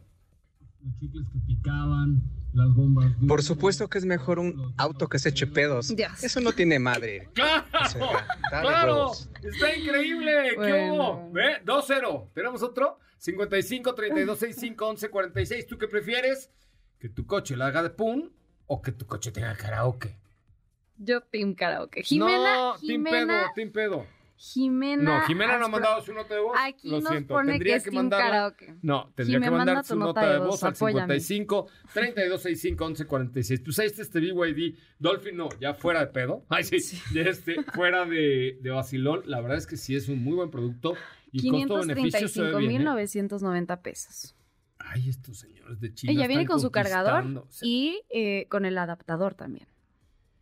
[0.84, 2.20] Los chicles que picaban,
[2.52, 3.06] las bombas.
[3.26, 5.96] Por supuesto que es mejor un auto que se eche pedos.
[5.96, 6.22] Dios.
[6.22, 7.30] Eso no tiene madre.
[7.34, 7.64] ¡Claro!
[7.72, 8.92] O sea, dale ¡Claro!
[8.96, 9.30] huevos.
[9.42, 10.48] ¡Está increíble!
[10.50, 10.94] ¿Qué Bueno.
[10.94, 11.32] hubo?
[11.32, 11.64] ¿Ve?
[11.64, 12.32] 2-0.
[12.34, 12.98] ¿Tenemos otro?
[13.16, 15.66] 55 32 65 11 46.
[15.66, 16.50] ¿Tú qué prefieres?
[16.98, 18.28] ¿Que tu coche la haga de pum
[18.66, 20.16] o que tu coche tenga karaoke?
[20.98, 22.02] Yo team karaoke.
[22.02, 24.06] Jimena, no, Team Pedo, Jimena, Team Pedo.
[24.38, 25.20] Jimena.
[25.20, 26.56] No, Jimena no ha mandado su nota de voz.
[26.60, 27.34] Aquí Lo nos siento.
[27.34, 28.74] pone Tendría que es karaoke.
[28.82, 31.20] No, tendría que mandar manda su nota de voz al apóyame.
[31.20, 33.60] 55 32 65 11 46.
[33.64, 34.76] Pues está este BYD.
[34.98, 36.44] Dolphin no, ya fuera de pedo.
[36.48, 37.00] Ay, sí.
[37.14, 39.22] de Este, fuera de, de vacilón.
[39.24, 40.94] La verdad es que sí es un muy buen producto.
[41.32, 42.82] Y costo-beneficio se ve bien.
[42.82, 42.84] ¿eh?
[42.84, 44.34] 535.990 pesos.
[44.88, 46.12] Ay, estos señores de China.
[46.12, 49.66] Ella viene con su cargador y eh, con el adaptador también.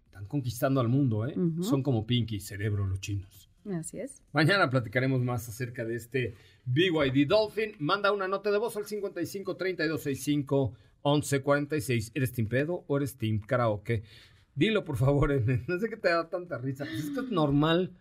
[0.06, 1.34] Están conquistando al mundo, ¿eh?
[1.62, 3.50] Son como Pinky, cerebro, los chinos.
[3.72, 4.22] Así es.
[4.32, 6.34] Mañana platicaremos más acerca de este
[6.66, 7.72] BYD Dolphin.
[7.78, 12.12] Manda una nota de voz al 55 32 65 11 46.
[12.14, 14.02] ¿Eres Team Pedo o eres Team Karaoke?
[14.54, 15.32] Dilo, por favor.
[15.66, 16.84] No sé qué te da tanta risa.
[16.84, 17.92] Pues esto es normal.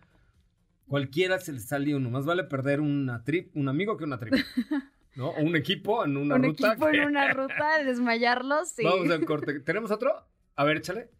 [0.86, 2.10] Cualquiera se le sale uno.
[2.10, 4.34] Más vale perder una trip, un amigo que una trip.
[5.16, 5.28] ¿no?
[5.30, 6.72] O un equipo en una un ruta.
[6.72, 8.84] equipo que- en una ruta, desmayarlos, sí.
[8.84, 9.60] Vamos al corte.
[9.60, 10.12] ¿Tenemos otro?
[10.56, 11.10] A ver, échale.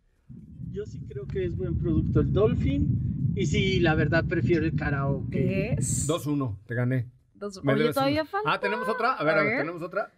[0.73, 3.33] Yo sí creo que es buen producto el Dolphin.
[3.37, 5.75] Y sí, la verdad prefiero el karaoke.
[5.77, 6.07] ¿Ves?
[6.09, 7.07] 2-1, te gané.
[7.35, 8.31] Dos- Me Oye, debes todavía uno.
[8.31, 8.53] falta.
[8.53, 9.13] Ah, ¿tenemos otra?
[9.15, 9.61] A ver, a A ver, ver.
[9.61, 10.11] ¿tenemos otra?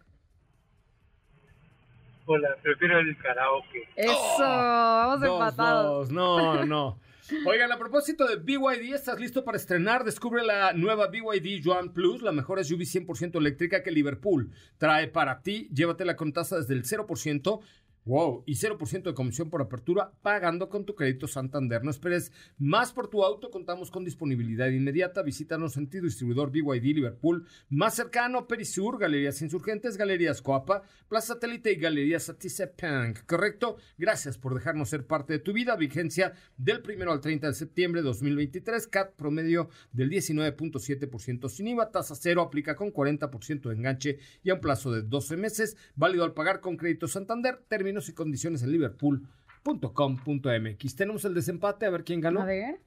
[2.25, 3.83] Hola, prefiero el karaoke.
[3.95, 6.09] Eso, vamos Dos, empatados.
[6.09, 6.11] dos.
[6.11, 6.99] No, no.
[7.45, 10.05] Oigan, a propósito de BYD, ¿estás listo para estrenar?
[10.05, 15.41] Descubre la nueva BYD Yuan Plus, la mejor SUV 100% eléctrica que Liverpool trae para
[15.41, 15.67] ti.
[15.73, 17.59] Llévatela con tasa desde el 0%.
[18.07, 21.83] Wow, y 0% de comisión por apertura pagando con tu crédito Santander.
[21.83, 25.21] No esperes más por tu auto, contamos con disponibilidad inmediata.
[25.23, 31.73] Visítanos en tu distribuidor BYD Liverpool más cercano, Perisur, Galerías Insurgentes, Galerías Coapa, Plaza Satélite
[31.73, 33.25] y Galerías Atizapunk.
[33.25, 33.75] ¿Correcto?
[33.97, 35.75] Gracias por dejarnos ser parte de tu vida.
[35.75, 38.87] Vigencia del 1 al 30 de septiembre de 2023.
[38.87, 41.91] CAT promedio del 19.7% sin IVA.
[41.91, 45.75] Tasa cero aplica con 40% de enganche y a un plazo de 12 meses.
[45.95, 47.65] Válido al pagar con crédito Santander.
[47.97, 50.95] Términos y condiciones en liverpool.com.mx.
[50.95, 51.87] Tenemos el desempate.
[51.87, 52.41] A ver quién ganó.
[52.41, 52.79] A ver.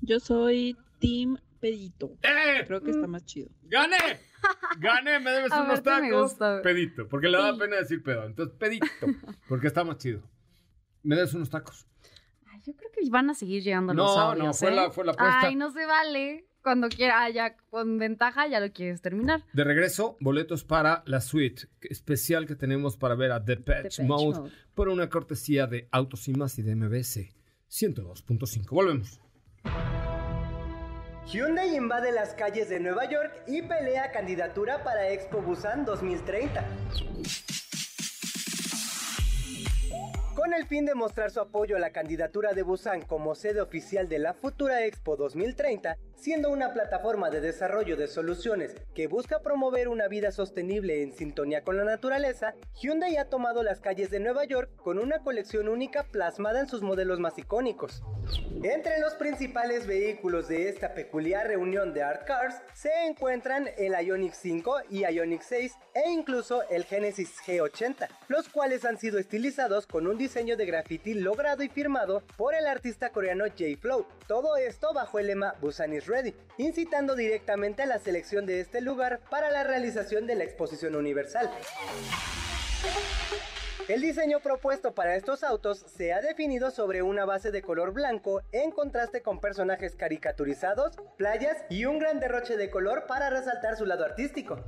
[0.00, 2.10] Yo soy Team Pedito.
[2.22, 2.64] ¡Eh!
[2.66, 3.50] Creo que está más chido.
[3.62, 3.96] ¡Gané!
[4.80, 5.20] ¡Gané!
[5.20, 6.30] Me debes unos Aparte me tacos.
[6.30, 6.60] gustó.
[6.62, 8.24] Pedito, porque le da pena decir pedo.
[8.24, 8.86] Entonces, pedito,
[9.48, 10.20] porque está más chido.
[11.04, 11.86] Me debes unos tacos.
[12.50, 14.74] Ay, yo creo que van a seguir llegando No, los no, audios, fue ¿eh?
[14.74, 15.40] la- fue la apuesta.
[15.46, 16.47] Ay, no se vale.
[16.62, 19.44] Cuando quiera, ah, ya con ventaja, ya lo quieres terminar.
[19.52, 24.02] De regreso, boletos para la suite especial que tenemos para ver a The Patch Depeche
[24.04, 24.52] Mode, Mode.
[24.74, 27.20] por una cortesía de Autos y Más y de MBS
[27.70, 28.70] 102.5.
[28.70, 29.20] Volvemos.
[31.26, 36.64] Hyundai invade las calles de Nueva York y pelea candidatura para Expo Busan 2030.
[40.48, 44.08] Con el fin de mostrar su apoyo a la candidatura de Busan como sede oficial
[44.08, 49.88] de la futura Expo 2030, siendo una plataforma de desarrollo de soluciones que busca promover
[49.88, 54.46] una vida sostenible en sintonía con la naturaleza, Hyundai ha tomado las calles de Nueva
[54.46, 58.02] York con una colección única plasmada en sus modelos más icónicos.
[58.62, 64.32] Entre los principales vehículos de esta peculiar reunión de Art Cars se encuentran el Ioniq
[64.32, 70.06] 5 y Ioniq 6 e incluso el Genesis G80, los cuales han sido estilizados con
[70.06, 74.06] un diseño de graffiti logrado y firmado por el artista coreano J-Flow.
[74.28, 78.80] Todo esto bajo el lema Busan is Ready, incitando directamente a la selección de este
[78.80, 81.50] lugar para la realización de la exposición universal.
[83.88, 88.42] El diseño propuesto para estos autos se ha definido sobre una base de color blanco
[88.52, 93.86] en contraste con personajes caricaturizados, playas y un gran derroche de color para resaltar su
[93.86, 94.62] lado artístico.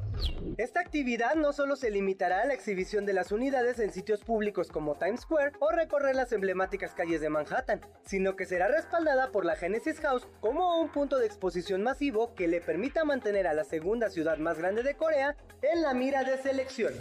[0.57, 4.69] Esta actividad no solo se limitará a la exhibición de las unidades en sitios públicos
[4.69, 9.45] como Times Square o recorrer las emblemáticas calles de Manhattan, sino que será respaldada por
[9.45, 13.65] la Genesis House como un punto de exposición masivo que le permita mantener a la
[13.65, 16.95] segunda ciudad más grande de Corea en la mira de selección.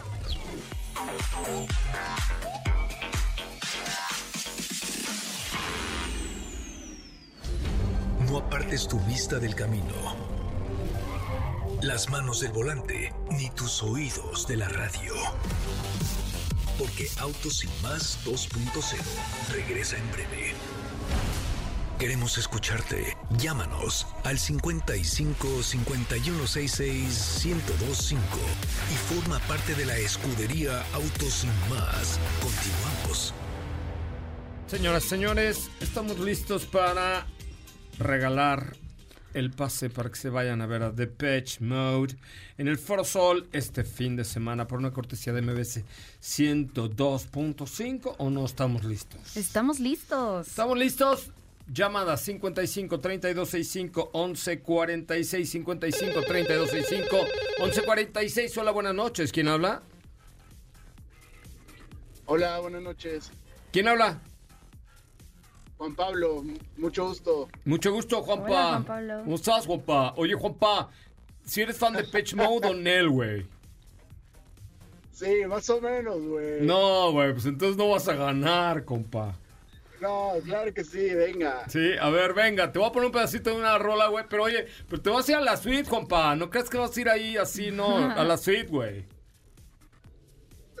[8.28, 9.94] No apartes tu vista del camino,
[11.82, 15.14] las manos del volante, ni tus oídos de la radio.
[16.78, 18.96] Porque Autos y Más 2.0
[19.52, 20.54] regresa en breve.
[22.00, 23.14] Queremos escucharte.
[23.36, 28.22] Llámanos al 55 5166 1025
[28.90, 32.18] y forma parte de la escudería Autos y Más.
[32.40, 33.34] Continuamos.
[34.66, 37.26] Señoras, señores, estamos listos para
[37.98, 38.78] regalar
[39.34, 42.16] el pase para que se vayan a ver a The Patch Mode
[42.56, 45.84] en el Foro Sol este fin de semana por una cortesía de MBS
[46.22, 49.36] 102.5 o no estamos listos.
[49.36, 50.48] Estamos listos.
[50.48, 51.30] ¿Estamos listos?
[51.72, 57.16] Llamada 55 3265 11 46 55 3265
[57.60, 58.58] 11 46.
[58.58, 59.30] Hola, buenas noches.
[59.30, 59.82] ¿Quién habla?
[62.26, 63.30] Hola, buenas noches.
[63.72, 64.20] ¿Quién habla?
[65.78, 66.44] Juan Pablo,
[66.76, 67.48] mucho gusto.
[67.64, 68.44] Mucho gusto, Juanpa.
[68.46, 69.20] Hola, Juan Pablo.
[69.24, 70.14] ¿Cómo estás, Juanpa?
[70.16, 70.90] Oye, Juanpa,
[71.44, 73.46] si eres fan de Pitch Mode o Nel, güey.
[75.12, 76.62] Sí, más o menos, güey.
[76.62, 79.36] No, güey, pues entonces no vas a ganar, compa.
[80.00, 81.68] No, claro que sí, venga.
[81.68, 84.44] Sí, a ver, venga, te voy a poner un pedacito de una rola, güey, pero
[84.44, 86.34] oye, pero te vas a ir a la suite, compa.
[86.36, 89.04] No crees que vas a ir ahí así, no, a la suite, güey.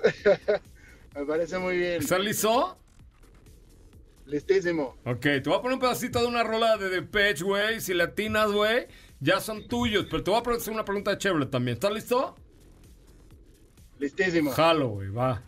[1.14, 2.00] Me parece muy bien.
[2.00, 2.78] ¿Estás listo?
[4.26, 4.96] Listísimo.
[5.04, 7.80] Ok, te voy a poner un pedacito de una rola de Depeche, güey.
[7.80, 8.86] Si latinas, güey,
[9.18, 10.06] ya son tuyos.
[10.08, 11.74] Pero te voy a hacer una pregunta de Chevrolet también.
[11.74, 12.36] ¿Estás listo?
[13.98, 14.52] Listísimo.
[14.52, 15.42] Jalo, güey, va.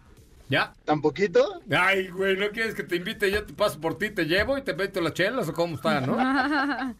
[0.52, 0.74] ¿Ya?
[0.84, 1.62] ¿Tan poquito?
[1.70, 3.30] Ay, güey, ¿no quieres que te invite?
[3.30, 6.00] Yo te paso por ti, te llevo y te meto las chelas o cómo está,
[6.02, 6.14] ¿no?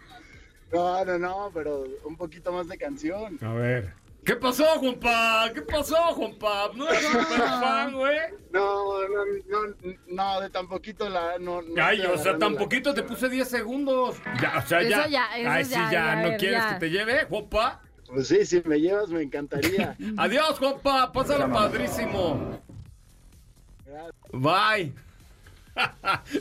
[0.73, 3.39] No, no, no, pero un poquito más de canción.
[3.43, 3.93] A ver.
[4.25, 5.51] ¿Qué pasó, Juanpa?
[5.53, 6.71] ¿Qué pasó, Juanpa?
[6.75, 8.17] No eres super fan, güey.
[8.55, 9.75] No, no, no,
[10.07, 11.39] no, de tan poquito la.
[11.39, 14.17] No, no Ay, o sea, tan la- te puse 10 segundos.
[14.41, 15.07] Ya, o sea, Eso ya.
[15.09, 15.91] ya, eso Ay, sí, ya, ya.
[15.93, 16.69] ya, a ¿No ver, quieres ya.
[16.73, 17.83] que te lleve, Juanpa?
[18.07, 19.95] Pues sí, si me llevas me encantaría.
[20.17, 21.13] Adiós, Juanpa.
[21.13, 22.63] Pásala padrísimo.
[24.33, 24.93] Bye.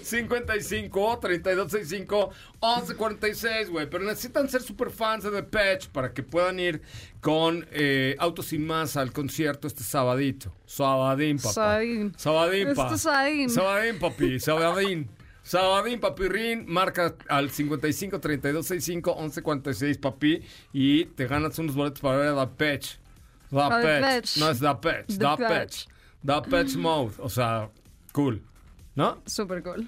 [0.02, 3.90] 55 3265 1146, güey.
[3.90, 6.82] Pero necesitan ser super fans de The Patch para que puedan ir
[7.22, 10.52] con eh, Autos y Más al concierto este sabadito.
[10.66, 11.54] Sabadín, papá.
[11.54, 12.14] Sabadín.
[12.18, 12.86] Sabadín, pa.
[12.86, 13.50] Este sabadín.
[13.50, 14.40] Sabadín, papi.
[14.40, 15.10] Sabadín.
[15.44, 22.00] Sabadín, papirrín, marca al 55 32 65 11 46, papi, y te ganas unos boletos
[22.00, 22.98] para ver a The Patch.
[23.50, 24.02] The Patch.
[24.02, 24.38] Patch.
[24.38, 25.40] No es The Patch, The The Patch.
[25.40, 25.86] Patch.
[26.26, 27.14] The Patch Mode.
[27.20, 27.70] O sea,
[28.14, 28.42] cool.
[28.96, 29.22] ¿No?
[29.26, 29.88] Súper cool.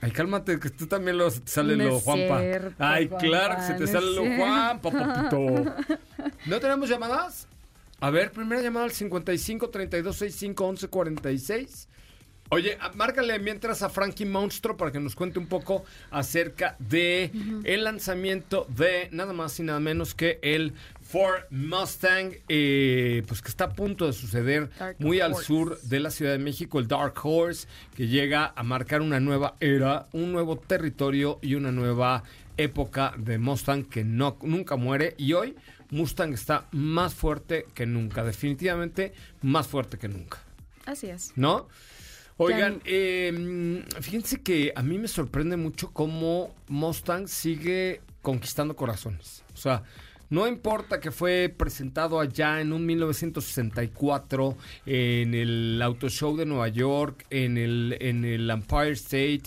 [0.00, 2.40] Ay, cálmate, que tú también lo, se te sale No lo Juanpa.
[2.40, 4.36] cierto, Ay, Juanpa, claro que se te no sale lo.
[4.36, 5.74] Juanpa, papito.
[6.46, 7.48] ¿No tenemos llamadas?
[8.00, 11.88] A ver, primera llamada al 55 32 65 11 46.
[12.50, 17.32] Oye, márcale mientras a Frankie Monstro para que nos cuente un poco acerca de
[17.64, 20.72] el lanzamiento de nada más y nada menos que el
[21.08, 26.00] Ford Mustang, eh, pues que está a punto de suceder Dark muy al sur de
[26.00, 30.32] la Ciudad de México, el Dark Horse, que llega a marcar una nueva era, un
[30.32, 32.24] nuevo territorio y una nueva
[32.56, 35.14] época de Mustang que no, nunca muere.
[35.16, 35.54] Y hoy
[35.90, 40.38] Mustang está más fuerte que nunca, definitivamente más fuerte que nunca.
[40.86, 41.32] Así es.
[41.36, 41.68] ¿No?
[42.36, 49.44] Oigan, eh, fíjense que a mí me sorprende mucho cómo Mustang sigue conquistando corazones.
[49.54, 49.84] O sea,
[50.30, 56.68] no importa que fue presentado allá en un 1964 en el Auto Show de Nueva
[56.68, 59.42] York, en el, en el Empire State.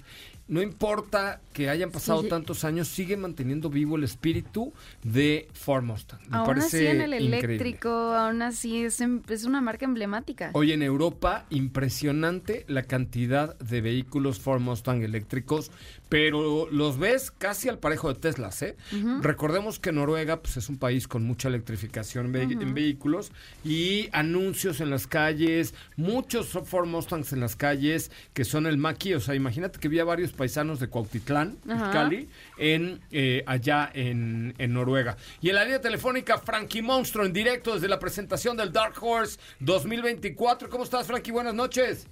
[0.48, 6.20] No importa que hayan pasado tantos años, sigue manteniendo vivo el espíritu de Ford Mustang.
[6.28, 7.38] Me aún parece así en el increíble.
[7.46, 10.50] eléctrico, aún así es, em- es una marca emblemática.
[10.54, 15.70] Hoy en Europa, impresionante la cantidad de vehículos Ford Mustang eléctricos,
[16.10, 18.76] pero los ves casi al parejo de Teslas, ¿eh?
[19.22, 22.62] Recordemos que Noruega pues, es un país con mucha electrificación en, ve- Ujú.
[22.64, 23.32] en vehículos
[23.64, 29.14] y anuncios en las calles, muchos Ford Mustangs en las calles que son el maqui,
[29.14, 31.92] o sea, imagínate que había varios paisanos de Cuautitlán, Ajá.
[31.92, 35.16] Cali, en, eh, allá en, en Noruega.
[35.42, 39.40] Y en la línea telefónica, Frankie Monstro, en directo desde la presentación del Dark Horse
[39.60, 40.70] 2024.
[40.70, 41.32] ¿Cómo estás, Frankie?
[41.32, 42.08] Buenas noches.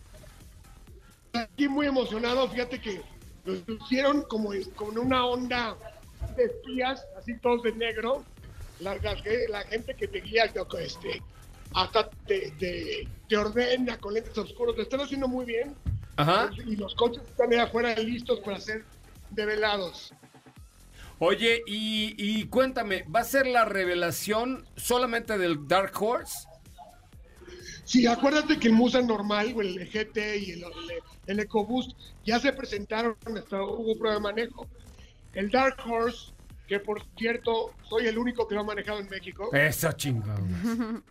[1.34, 3.02] Aquí muy emocionado, fíjate que
[3.48, 4.66] los pusieron como en
[4.98, 5.78] una onda
[6.36, 8.24] de espías, así todos de negro.
[8.80, 9.16] La, la,
[9.50, 10.46] la gente que te guía,
[10.80, 11.22] este,
[11.74, 14.76] hasta te, te, te ordena con lentes oscuros.
[14.76, 15.76] Lo están haciendo muy bien.
[16.18, 16.52] Ajá.
[16.66, 18.84] Y los coches están ahí afuera listos para ser
[19.32, 20.14] develados.
[21.20, 26.47] Oye, y, y cuéntame, ¿va a ser la revelación solamente del Dark Horse?
[27.88, 31.92] Sí, acuérdate que el Mustang normal, o el GT y el, el, el EcoBoost
[32.26, 34.68] ya se presentaron, hasta hubo prueba de manejo.
[35.34, 36.34] El Dark Horse,
[36.68, 40.38] que por cierto soy el único que lo ha manejado en México, Esa chingada.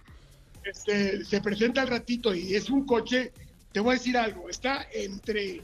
[0.65, 3.33] este, se presenta al ratito y es un coche,
[3.73, 5.63] te voy a decir algo, está entre,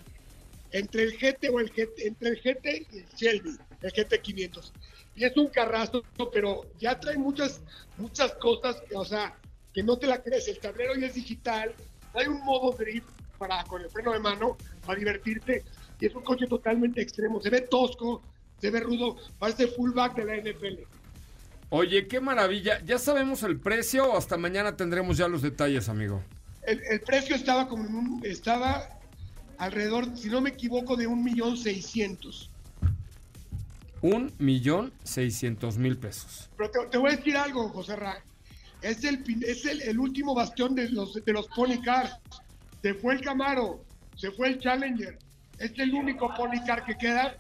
[0.70, 4.72] entre el GT o el GT, entre el GT y el Shelby, el GT 500.
[5.14, 7.60] Y es un carrazo, pero ya trae muchas,
[7.98, 9.36] muchas cosas, que, o sea,
[9.72, 10.48] que no te la crees.
[10.48, 11.74] El tablero ya es digital,
[12.14, 13.08] hay un modo drift
[13.38, 14.56] para con el freno de mano
[14.86, 15.64] para divertirte
[16.00, 17.40] y es un coche totalmente extremo.
[17.40, 18.22] Se ve tosco,
[18.60, 20.82] se ve rudo, parece fullback de la NFL.
[21.70, 22.82] Oye, qué maravilla.
[22.84, 26.22] ¿Ya sabemos el precio o hasta mañana tendremos ya los detalles, amigo?
[26.66, 28.88] El, el precio estaba como en un- estaba
[29.58, 32.50] alrededor, si no me equivoco, de un millón seiscientos.
[34.02, 36.50] Un millón seiscientos mil pesos.
[36.56, 38.22] Pero te, te voy a decir algo, José Ra.
[38.82, 42.16] Es el es el, el último bastión de los de los Pony Cars.
[42.82, 43.84] Se fue el Camaro,
[44.16, 45.18] se fue el Challenger.
[45.58, 47.36] Es el único Pony Car que queda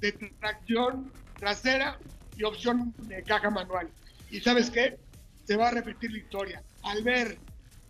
[0.00, 1.98] de tracción trasera
[2.36, 3.88] y opción de caja manual.
[4.30, 4.98] ¿Y sabes qué?
[5.44, 6.62] Se va a repetir la historia.
[6.82, 7.38] Al ver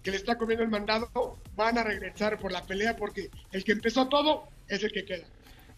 [0.02, 3.72] que le está comiendo el mandado, van a regresar por la pelea porque el que
[3.72, 5.26] empezó todo es el que queda.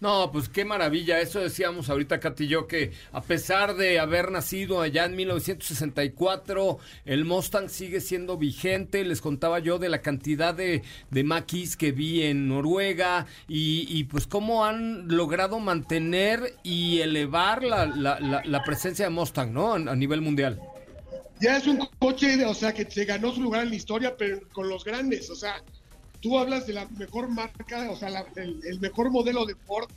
[0.01, 1.20] No, pues qué maravilla.
[1.20, 7.24] Eso decíamos ahorita, Katy yo, que a pesar de haber nacido allá en 1964, el
[7.24, 9.05] Mustang sigue siendo vigente.
[9.05, 14.05] Les contaba yo de la cantidad de, de maquis que vi en Noruega y, y,
[14.05, 19.74] pues cómo han logrado mantener y elevar la, la- la- presencia de Mustang, ¿no?
[19.74, 20.61] A, nivel mundial.
[21.40, 24.40] ya es un coche, o sea, que se ganó su lugar en la historia, pero
[24.53, 25.62] con los grandes, o sea,
[26.24, 29.90] tú hablas de la mejor marca, o sea, la- el, mejor modelo de Ford,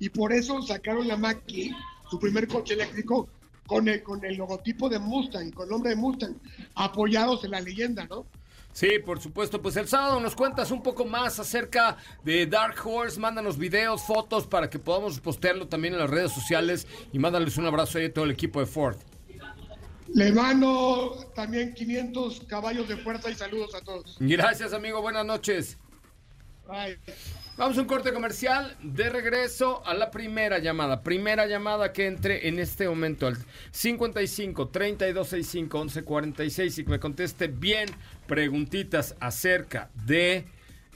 [0.00, 1.70] y por eso sacaron la Mach-E
[2.10, 3.28] su primer coche eléctrico
[3.64, 6.34] con el, con el logotipo de Mustang, con el nombre de Mustang,
[6.74, 8.26] apoyados en la leyenda, ¿no?
[8.72, 9.62] Sí, por supuesto.
[9.62, 13.18] Pues el sábado nos cuentas un poco más acerca de Dark Horse.
[13.18, 17.66] Mándanos videos, fotos para que podamos postearlo también en las redes sociales y mándales un
[17.66, 18.96] abrazo ahí a todo el equipo de Ford.
[20.14, 24.16] Le mando también 500 caballos de fuerza y saludos a todos.
[24.20, 25.00] Gracias, amigo.
[25.02, 25.76] Buenas noches.
[26.66, 26.98] Bye.
[27.56, 28.76] Vamos a un corte comercial.
[28.82, 31.02] De regreso a la primera llamada.
[31.02, 33.36] Primera llamada que entre en este momento al
[33.72, 37.88] 55 3265 1146 y que me conteste bien
[38.26, 40.46] preguntitas acerca de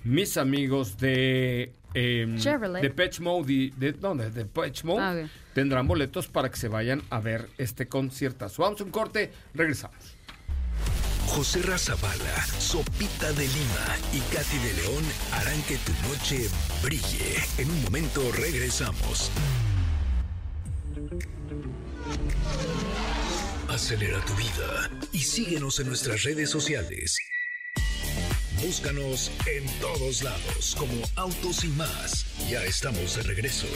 [0.05, 1.73] mis amigos de.
[1.95, 2.81] Eh, Chevrolet.
[2.81, 5.29] de Patch Mode y de, no, de, de Patch Mode Ah.
[5.55, 8.63] Tendrán boletos para que se vayan a ver este conciertazo.
[8.63, 10.17] Vamos a un corte, regresamos.
[11.27, 16.49] José Razabala, Sopita de Lima y Katy de León harán que tu noche
[16.83, 17.37] brille.
[17.59, 19.31] En un momento regresamos.
[23.69, 27.17] Acelera tu vida y síguenos en nuestras redes sociales.
[28.61, 32.27] Búscanos en todos lados como Autos y más.
[32.49, 33.67] Ya estamos de regreso.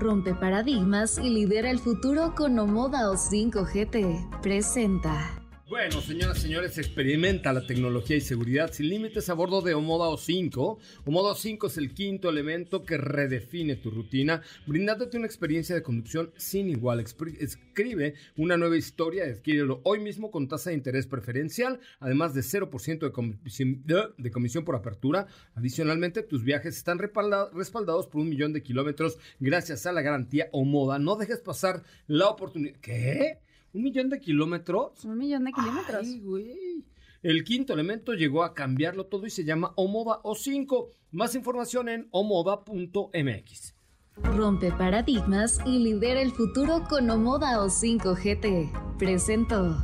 [0.00, 4.40] Rompe paradigmas y lidera el futuro con Omoda O5 GT.
[4.40, 5.39] Presenta.
[5.70, 10.08] Bueno, señoras y señores, experimenta la tecnología y seguridad sin límites a bordo de Omoda
[10.08, 10.78] O5.
[11.06, 16.32] Omoda O5 es el quinto elemento que redefine tu rutina, brindándote una experiencia de conducción
[16.36, 16.98] sin igual.
[17.38, 22.40] Escribe una nueva historia y adquiérelo hoy mismo con tasa de interés preferencial, además de
[22.42, 25.28] 0% de comisión, de- comisión por apertura.
[25.54, 30.48] Adicionalmente, tus viajes están respalda- respaldados por un millón de kilómetros gracias a la garantía
[30.50, 30.98] Omoda.
[30.98, 32.74] No dejes pasar la oportunidad.
[32.80, 33.38] ¿Qué?
[33.72, 35.04] ¿Un millón de kilómetros?
[35.04, 36.00] Un millón de kilómetros.
[36.02, 36.84] Ay, güey.
[37.22, 40.88] El quinto elemento llegó a cambiarlo todo y se llama Omoda O5.
[41.12, 43.74] Más información en omoda.mx.
[44.22, 48.98] Rompe paradigmas y lidera el futuro con Omoda O5 GT.
[48.98, 49.76] Presentó.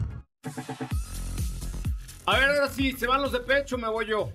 [2.27, 4.31] A ver, ahora sí, ¿se van los de pecho o me voy yo?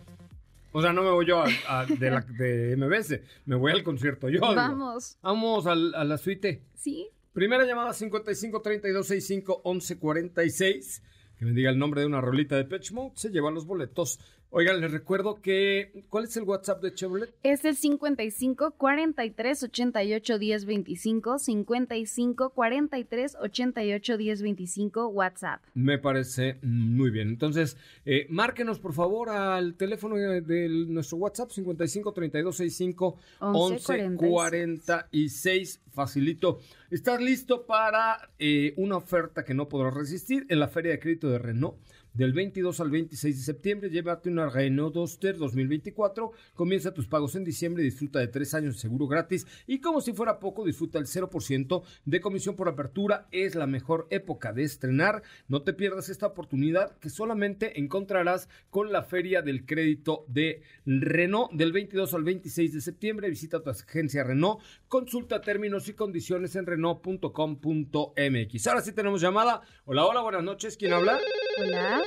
[0.72, 1.48] O sea, no me voy yo a-
[1.82, 4.40] a- de, la, de MBS, me voy al concierto yo.
[4.40, 4.56] digo.
[4.56, 5.18] Vamos.
[5.22, 6.64] Vamos al- a la suite.
[6.76, 7.10] Sí.
[7.34, 11.04] Primera llamada 55 32 65 11 46.
[11.38, 14.20] Que me diga el nombre de una rolita de Pitch Mode, se llevan los boletos.
[14.54, 16.04] Oigan, les recuerdo que.
[16.10, 17.34] ¿Cuál es el WhatsApp de Chevrolet?
[17.42, 21.40] Es el 55 43 88 10 25.
[21.40, 25.64] 55 43 88 10 25 WhatsApp.
[25.74, 27.30] Me parece muy bien.
[27.30, 34.18] Entonces, eh, márquenos por favor al teléfono de, de nuestro WhatsApp 55 32 65 11
[34.18, 35.82] 46.
[35.92, 36.60] Facilito.
[36.90, 41.30] ¿Estás listo para eh, una oferta que no podrás resistir en la Feria de Crédito
[41.30, 41.78] de Renault?
[42.14, 46.34] Del 22 al 26 de septiembre, llévate una Renault Duster 2024.
[46.56, 49.48] Comienza tus pagos en diciembre disfruta de tres años de seguro gratis.
[49.66, 53.30] Y como si fuera poco, disfruta el 0% de comisión por apertura.
[53.32, 55.24] Es la mejor época de estrenar.
[55.48, 61.54] No te pierdas esta oportunidad que solamente encontrarás con la Feria del Crédito de Renault
[61.54, 63.30] del 22 al 26 de septiembre.
[63.30, 64.60] Visita tu agencia Renault.
[64.90, 68.68] Consulta términos y condiciones en Renault.com.mx.
[68.68, 69.62] Ahora sí tenemos llamada.
[69.86, 70.76] Hola, hola, buenas noches.
[70.76, 71.18] ¿Quién habla?
[71.58, 72.01] Hola.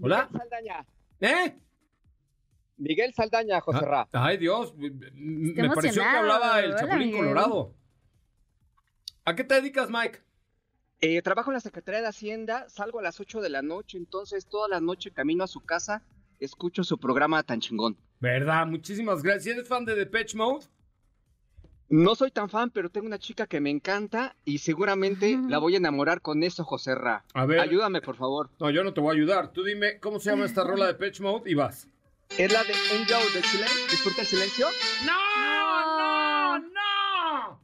[0.00, 0.28] Hola.
[0.30, 0.86] Miguel Saldaña.
[1.20, 1.58] ¿Eh?
[2.76, 4.08] Miguel Saldaña, José Ra.
[4.12, 4.74] Ah, ay, Dios.
[4.76, 7.20] Me pareció que hablaba el Hola, Chapulín Miguel.
[7.20, 7.74] Colorado.
[9.24, 10.20] ¿A qué te dedicas, Mike?
[11.00, 14.46] Eh, trabajo en la Secretaría de Hacienda, salgo a las 8 de la noche, entonces
[14.46, 16.02] toda la noche camino a su casa,
[16.40, 17.96] escucho su programa tan chingón.
[18.20, 18.66] ¿Verdad?
[18.66, 19.54] Muchísimas gracias.
[19.54, 20.66] ¿Eres fan de Depeche Mode?
[21.90, 25.74] No soy tan fan, pero tengo una chica que me encanta y seguramente la voy
[25.74, 27.24] a enamorar con eso, José Ra.
[27.34, 27.60] A ver.
[27.60, 28.50] Ayúdame, por favor.
[28.58, 29.52] No, yo no te voy a ayudar.
[29.52, 31.86] Tú dime cómo se llama esta rola de Depeche Mode y vas.
[32.38, 33.86] ¿Es la de Enjoy the Silence?
[33.90, 34.66] ¿Disfruta el silencio?
[35.04, 35.12] ¡No!
[35.98, 36.58] ¡No!
[36.58, 37.60] ¡No!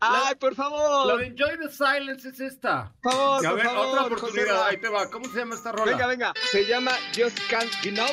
[0.00, 1.06] ¡Ay, por favor!
[1.06, 2.92] La de Enjoy the Silence es esta.
[3.00, 4.54] Por favor, a por ver, favor, otra José oportunidad.
[4.54, 4.66] Ra.
[4.66, 5.08] Ahí te va.
[5.10, 5.92] ¿Cómo se llama esta rola?
[5.92, 6.32] Venga, venga.
[6.50, 8.08] Se llama Just Can't You Know.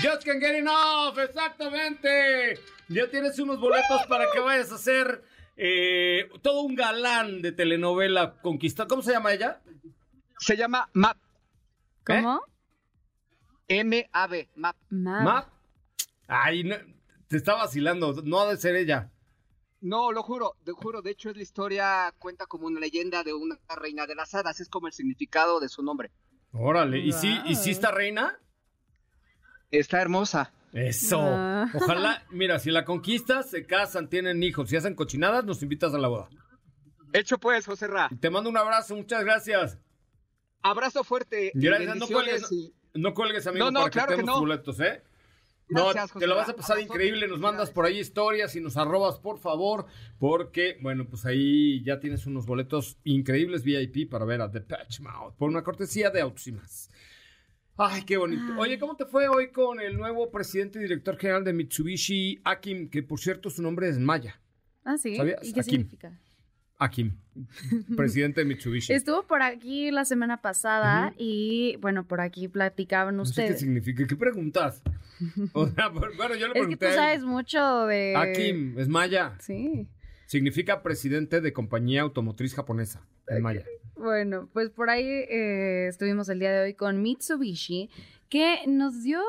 [0.00, 2.60] Just Can't Get Enough, exactamente.
[2.88, 5.24] Ya tienes unos boletos para que vayas a hacer
[5.56, 8.86] eh, todo un galán de telenovela conquista.
[8.86, 9.60] ¿Cómo se llama ella?
[10.38, 11.18] Se llama Map.
[12.06, 12.40] ¿Cómo?
[13.66, 14.48] M-A-B.
[14.54, 14.76] Map.
[14.90, 15.22] Map.
[15.24, 15.48] Map.
[16.28, 16.76] Ay, no,
[17.26, 18.22] te está vacilando.
[18.22, 19.10] No ha de ser ella.
[19.80, 21.02] No, lo juro, te juro.
[21.02, 24.60] De hecho, es la historia, cuenta como una leyenda de una reina de las hadas.
[24.60, 26.12] Es como el significado de su nombre.
[26.52, 26.98] Órale.
[26.98, 28.38] ¿Y sí, ¿Y sí está reina?
[29.70, 30.52] Está hermosa.
[30.72, 31.18] Eso.
[31.20, 31.70] Ah.
[31.74, 35.98] Ojalá, mira, si la conquistas, se casan, tienen hijos, si hacen cochinadas, nos invitas a
[35.98, 36.28] la boda.
[37.12, 38.10] Hecho pues, José Ra.
[38.20, 39.78] Te mando un abrazo, muchas gracias.
[40.62, 41.52] Abrazo fuerte.
[41.54, 44.40] Gracias, no cuelgues, y- no cuelgues, amigo, No, no, para claro que no.
[44.40, 45.02] boletos, ¿eh?
[45.70, 48.78] No, Gracias, te lo vas a pasar increíble, nos mandas por ahí historias y nos
[48.78, 49.84] arrobas, por favor,
[50.18, 55.00] porque, bueno, pues ahí ya tienes unos boletos increíbles VIP para ver a The Patch
[55.00, 56.90] Mouth, por una cortesía de Autos y Más.
[57.80, 58.42] Ay, qué bonito.
[58.58, 62.90] Oye, ¿cómo te fue hoy con el nuevo presidente y director general de Mitsubishi, Akim,
[62.90, 64.40] que por cierto su nombre es Maya?
[64.84, 65.16] Ah, sí.
[65.16, 65.38] ¿Sabías?
[65.46, 66.18] ¿Y qué significa?
[66.76, 67.16] Akim,
[67.96, 68.92] presidente de Mitsubishi.
[68.94, 73.60] Estuvo por aquí la semana pasada y bueno, por aquí platicaban No sé qué ustedes.
[73.60, 74.06] significa.
[74.06, 74.82] ¿Qué preguntas?
[75.52, 76.86] O sea, bueno, yo le es que pregunté.
[76.88, 78.14] tú sabes mucho de...
[78.16, 79.36] Akim, es Maya.
[79.40, 79.88] Sí.
[80.26, 83.04] Significa presidente de compañía automotriz japonesa.
[83.26, 83.64] En Maya.
[83.98, 87.90] Bueno, pues por ahí eh, estuvimos el día de hoy con Mitsubishi,
[88.28, 89.20] que nos dio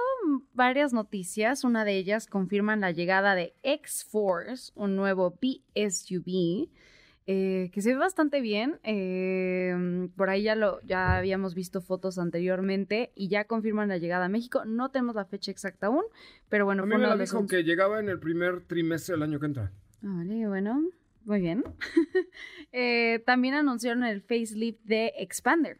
[0.54, 1.64] varias noticias.
[1.64, 6.70] Una de ellas confirman la llegada de X-Force, un nuevo BSUV.
[7.32, 8.80] eh, que se ve bastante bien.
[8.84, 14.26] eh, por ahí ya lo ya habíamos visto fotos anteriormente y ya confirman la llegada
[14.26, 14.66] a México.
[14.66, 16.04] No tenemos la fecha exacta aún,
[16.50, 19.24] pero bueno, A mí fue me la dijo que llegaba en el primer trimestre del
[19.24, 19.72] año que entra.
[20.04, 20.82] Ah, Vale, bueno,
[21.30, 21.64] muy bien.
[22.72, 25.80] Eh, también anunciaron el facelift de Expander,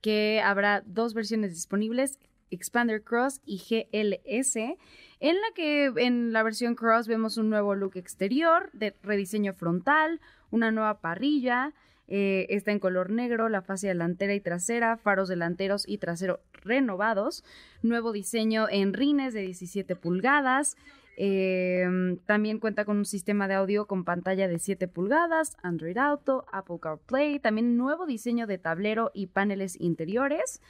[0.00, 2.20] que habrá dos versiones disponibles,
[2.52, 7.96] Expander Cross y GLS, en la que en la versión Cross vemos un nuevo look
[7.96, 10.20] exterior, de rediseño frontal,
[10.52, 11.74] una nueva parrilla,
[12.06, 17.42] eh, está en color negro, la fase delantera y trasera, faros delanteros y trasero renovados,
[17.82, 20.76] nuevo diseño en rines de 17 pulgadas,
[21.16, 26.44] eh, también cuenta con un sistema de audio con pantalla de 7 pulgadas, Android Auto,
[26.52, 30.60] Apple CarPlay, también nuevo diseño de tablero y paneles interiores.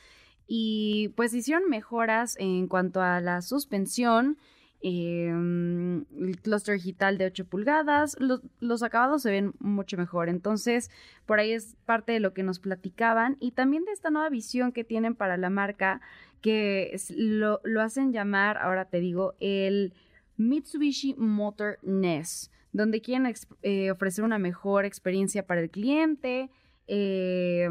[0.46, 4.38] Y pues hicieron mejoras en cuanto a la suspensión,
[4.82, 10.28] eh, el clúster digital de 8 pulgadas, los, los acabados se ven mucho mejor.
[10.28, 10.92] Entonces,
[11.24, 14.70] por ahí es parte de lo que nos platicaban y también de esta nueva visión
[14.70, 16.00] que tienen para la marca,
[16.40, 19.92] que lo, lo hacen llamar, ahora te digo, el
[20.36, 23.32] Mitsubishi Motor NES, donde quieren
[23.62, 26.50] eh, ofrecer una mejor experiencia para el cliente.
[26.86, 27.68] eh,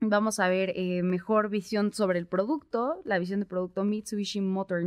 [0.00, 4.82] vamos a ver eh, mejor visión sobre el producto, la visión de producto Mitsubishi Motor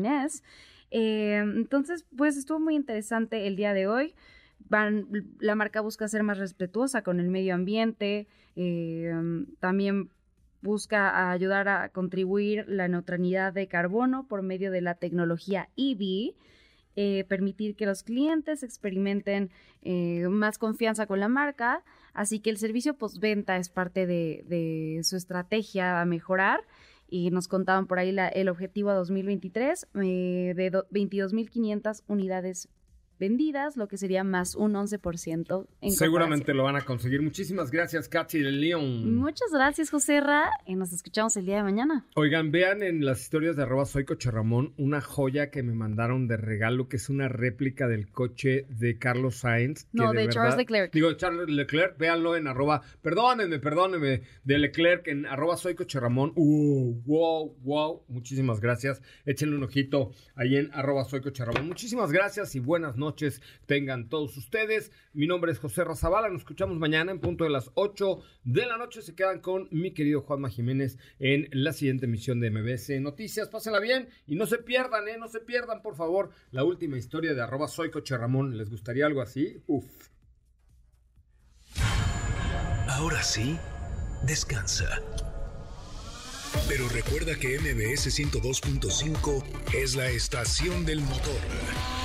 [0.91, 4.15] entonces, pues estuvo muy interesante el día de hoy.
[5.39, 8.28] La marca busca ser más respetuosa con el medio ambiente,
[9.59, 10.09] también
[10.65, 16.36] busca ayudar a contribuir la neutralidad de carbono por medio de la tecnología EV,
[16.96, 19.50] eh, permitir que los clientes experimenten
[19.82, 21.84] eh, más confianza con la marca,
[22.14, 26.62] así que el servicio postventa es parte de, su estrategia a mejorar.
[27.08, 32.68] Y nos contaban por ahí el objetivo a 2023 eh, de do- 22.500 unidades
[33.20, 37.22] vendidas, lo que sería más un 11% en Seguramente lo van a conseguir.
[37.22, 39.16] Muchísimas gracias, Katy de León.
[39.16, 42.05] Muchas gracias, José Ra, y nos escuchamos el día de mañana.
[42.16, 46.28] Oigan, vean en las historias de arroba soy Coche Ramón una joya que me mandaron
[46.28, 49.86] de regalo, que es una réplica del coche de Carlos Sainz.
[49.86, 50.91] que No, de Charles Leclerc.
[50.93, 56.34] Digo, Charles Leclerc, véanlo en arroba, perdónenme, perdónenme, de Leclerc en arroba soy Coche Ramón.
[56.36, 59.01] Uh, wow, wow, muchísimas gracias.
[59.26, 61.68] Échenle un ojito ahí en arroba soy Coche Ramón.
[61.68, 63.05] Muchísimas gracias y buenas noches
[63.66, 64.91] tengan todos ustedes.
[65.14, 68.78] Mi nombre es José Razabala, nos escuchamos mañana en punto de las 8 de la
[68.78, 69.01] noche.
[69.01, 73.49] Se quedan con mi querido Juanma Jiménez en la siguiente emisión de MBS Noticias.
[73.49, 75.18] Pásenla bien y no se pierdan, ¿eh?
[75.18, 78.58] No se pierdan, por favor, la última historia de arroba soy Coche Ramón.
[78.58, 79.62] ¿Les gustaría algo así?
[79.68, 79.86] Uf.
[82.88, 83.58] Ahora sí,
[84.26, 85.01] descansa.
[86.68, 89.43] Pero recuerda que MBS 102.5
[89.74, 92.05] es la estación del motor.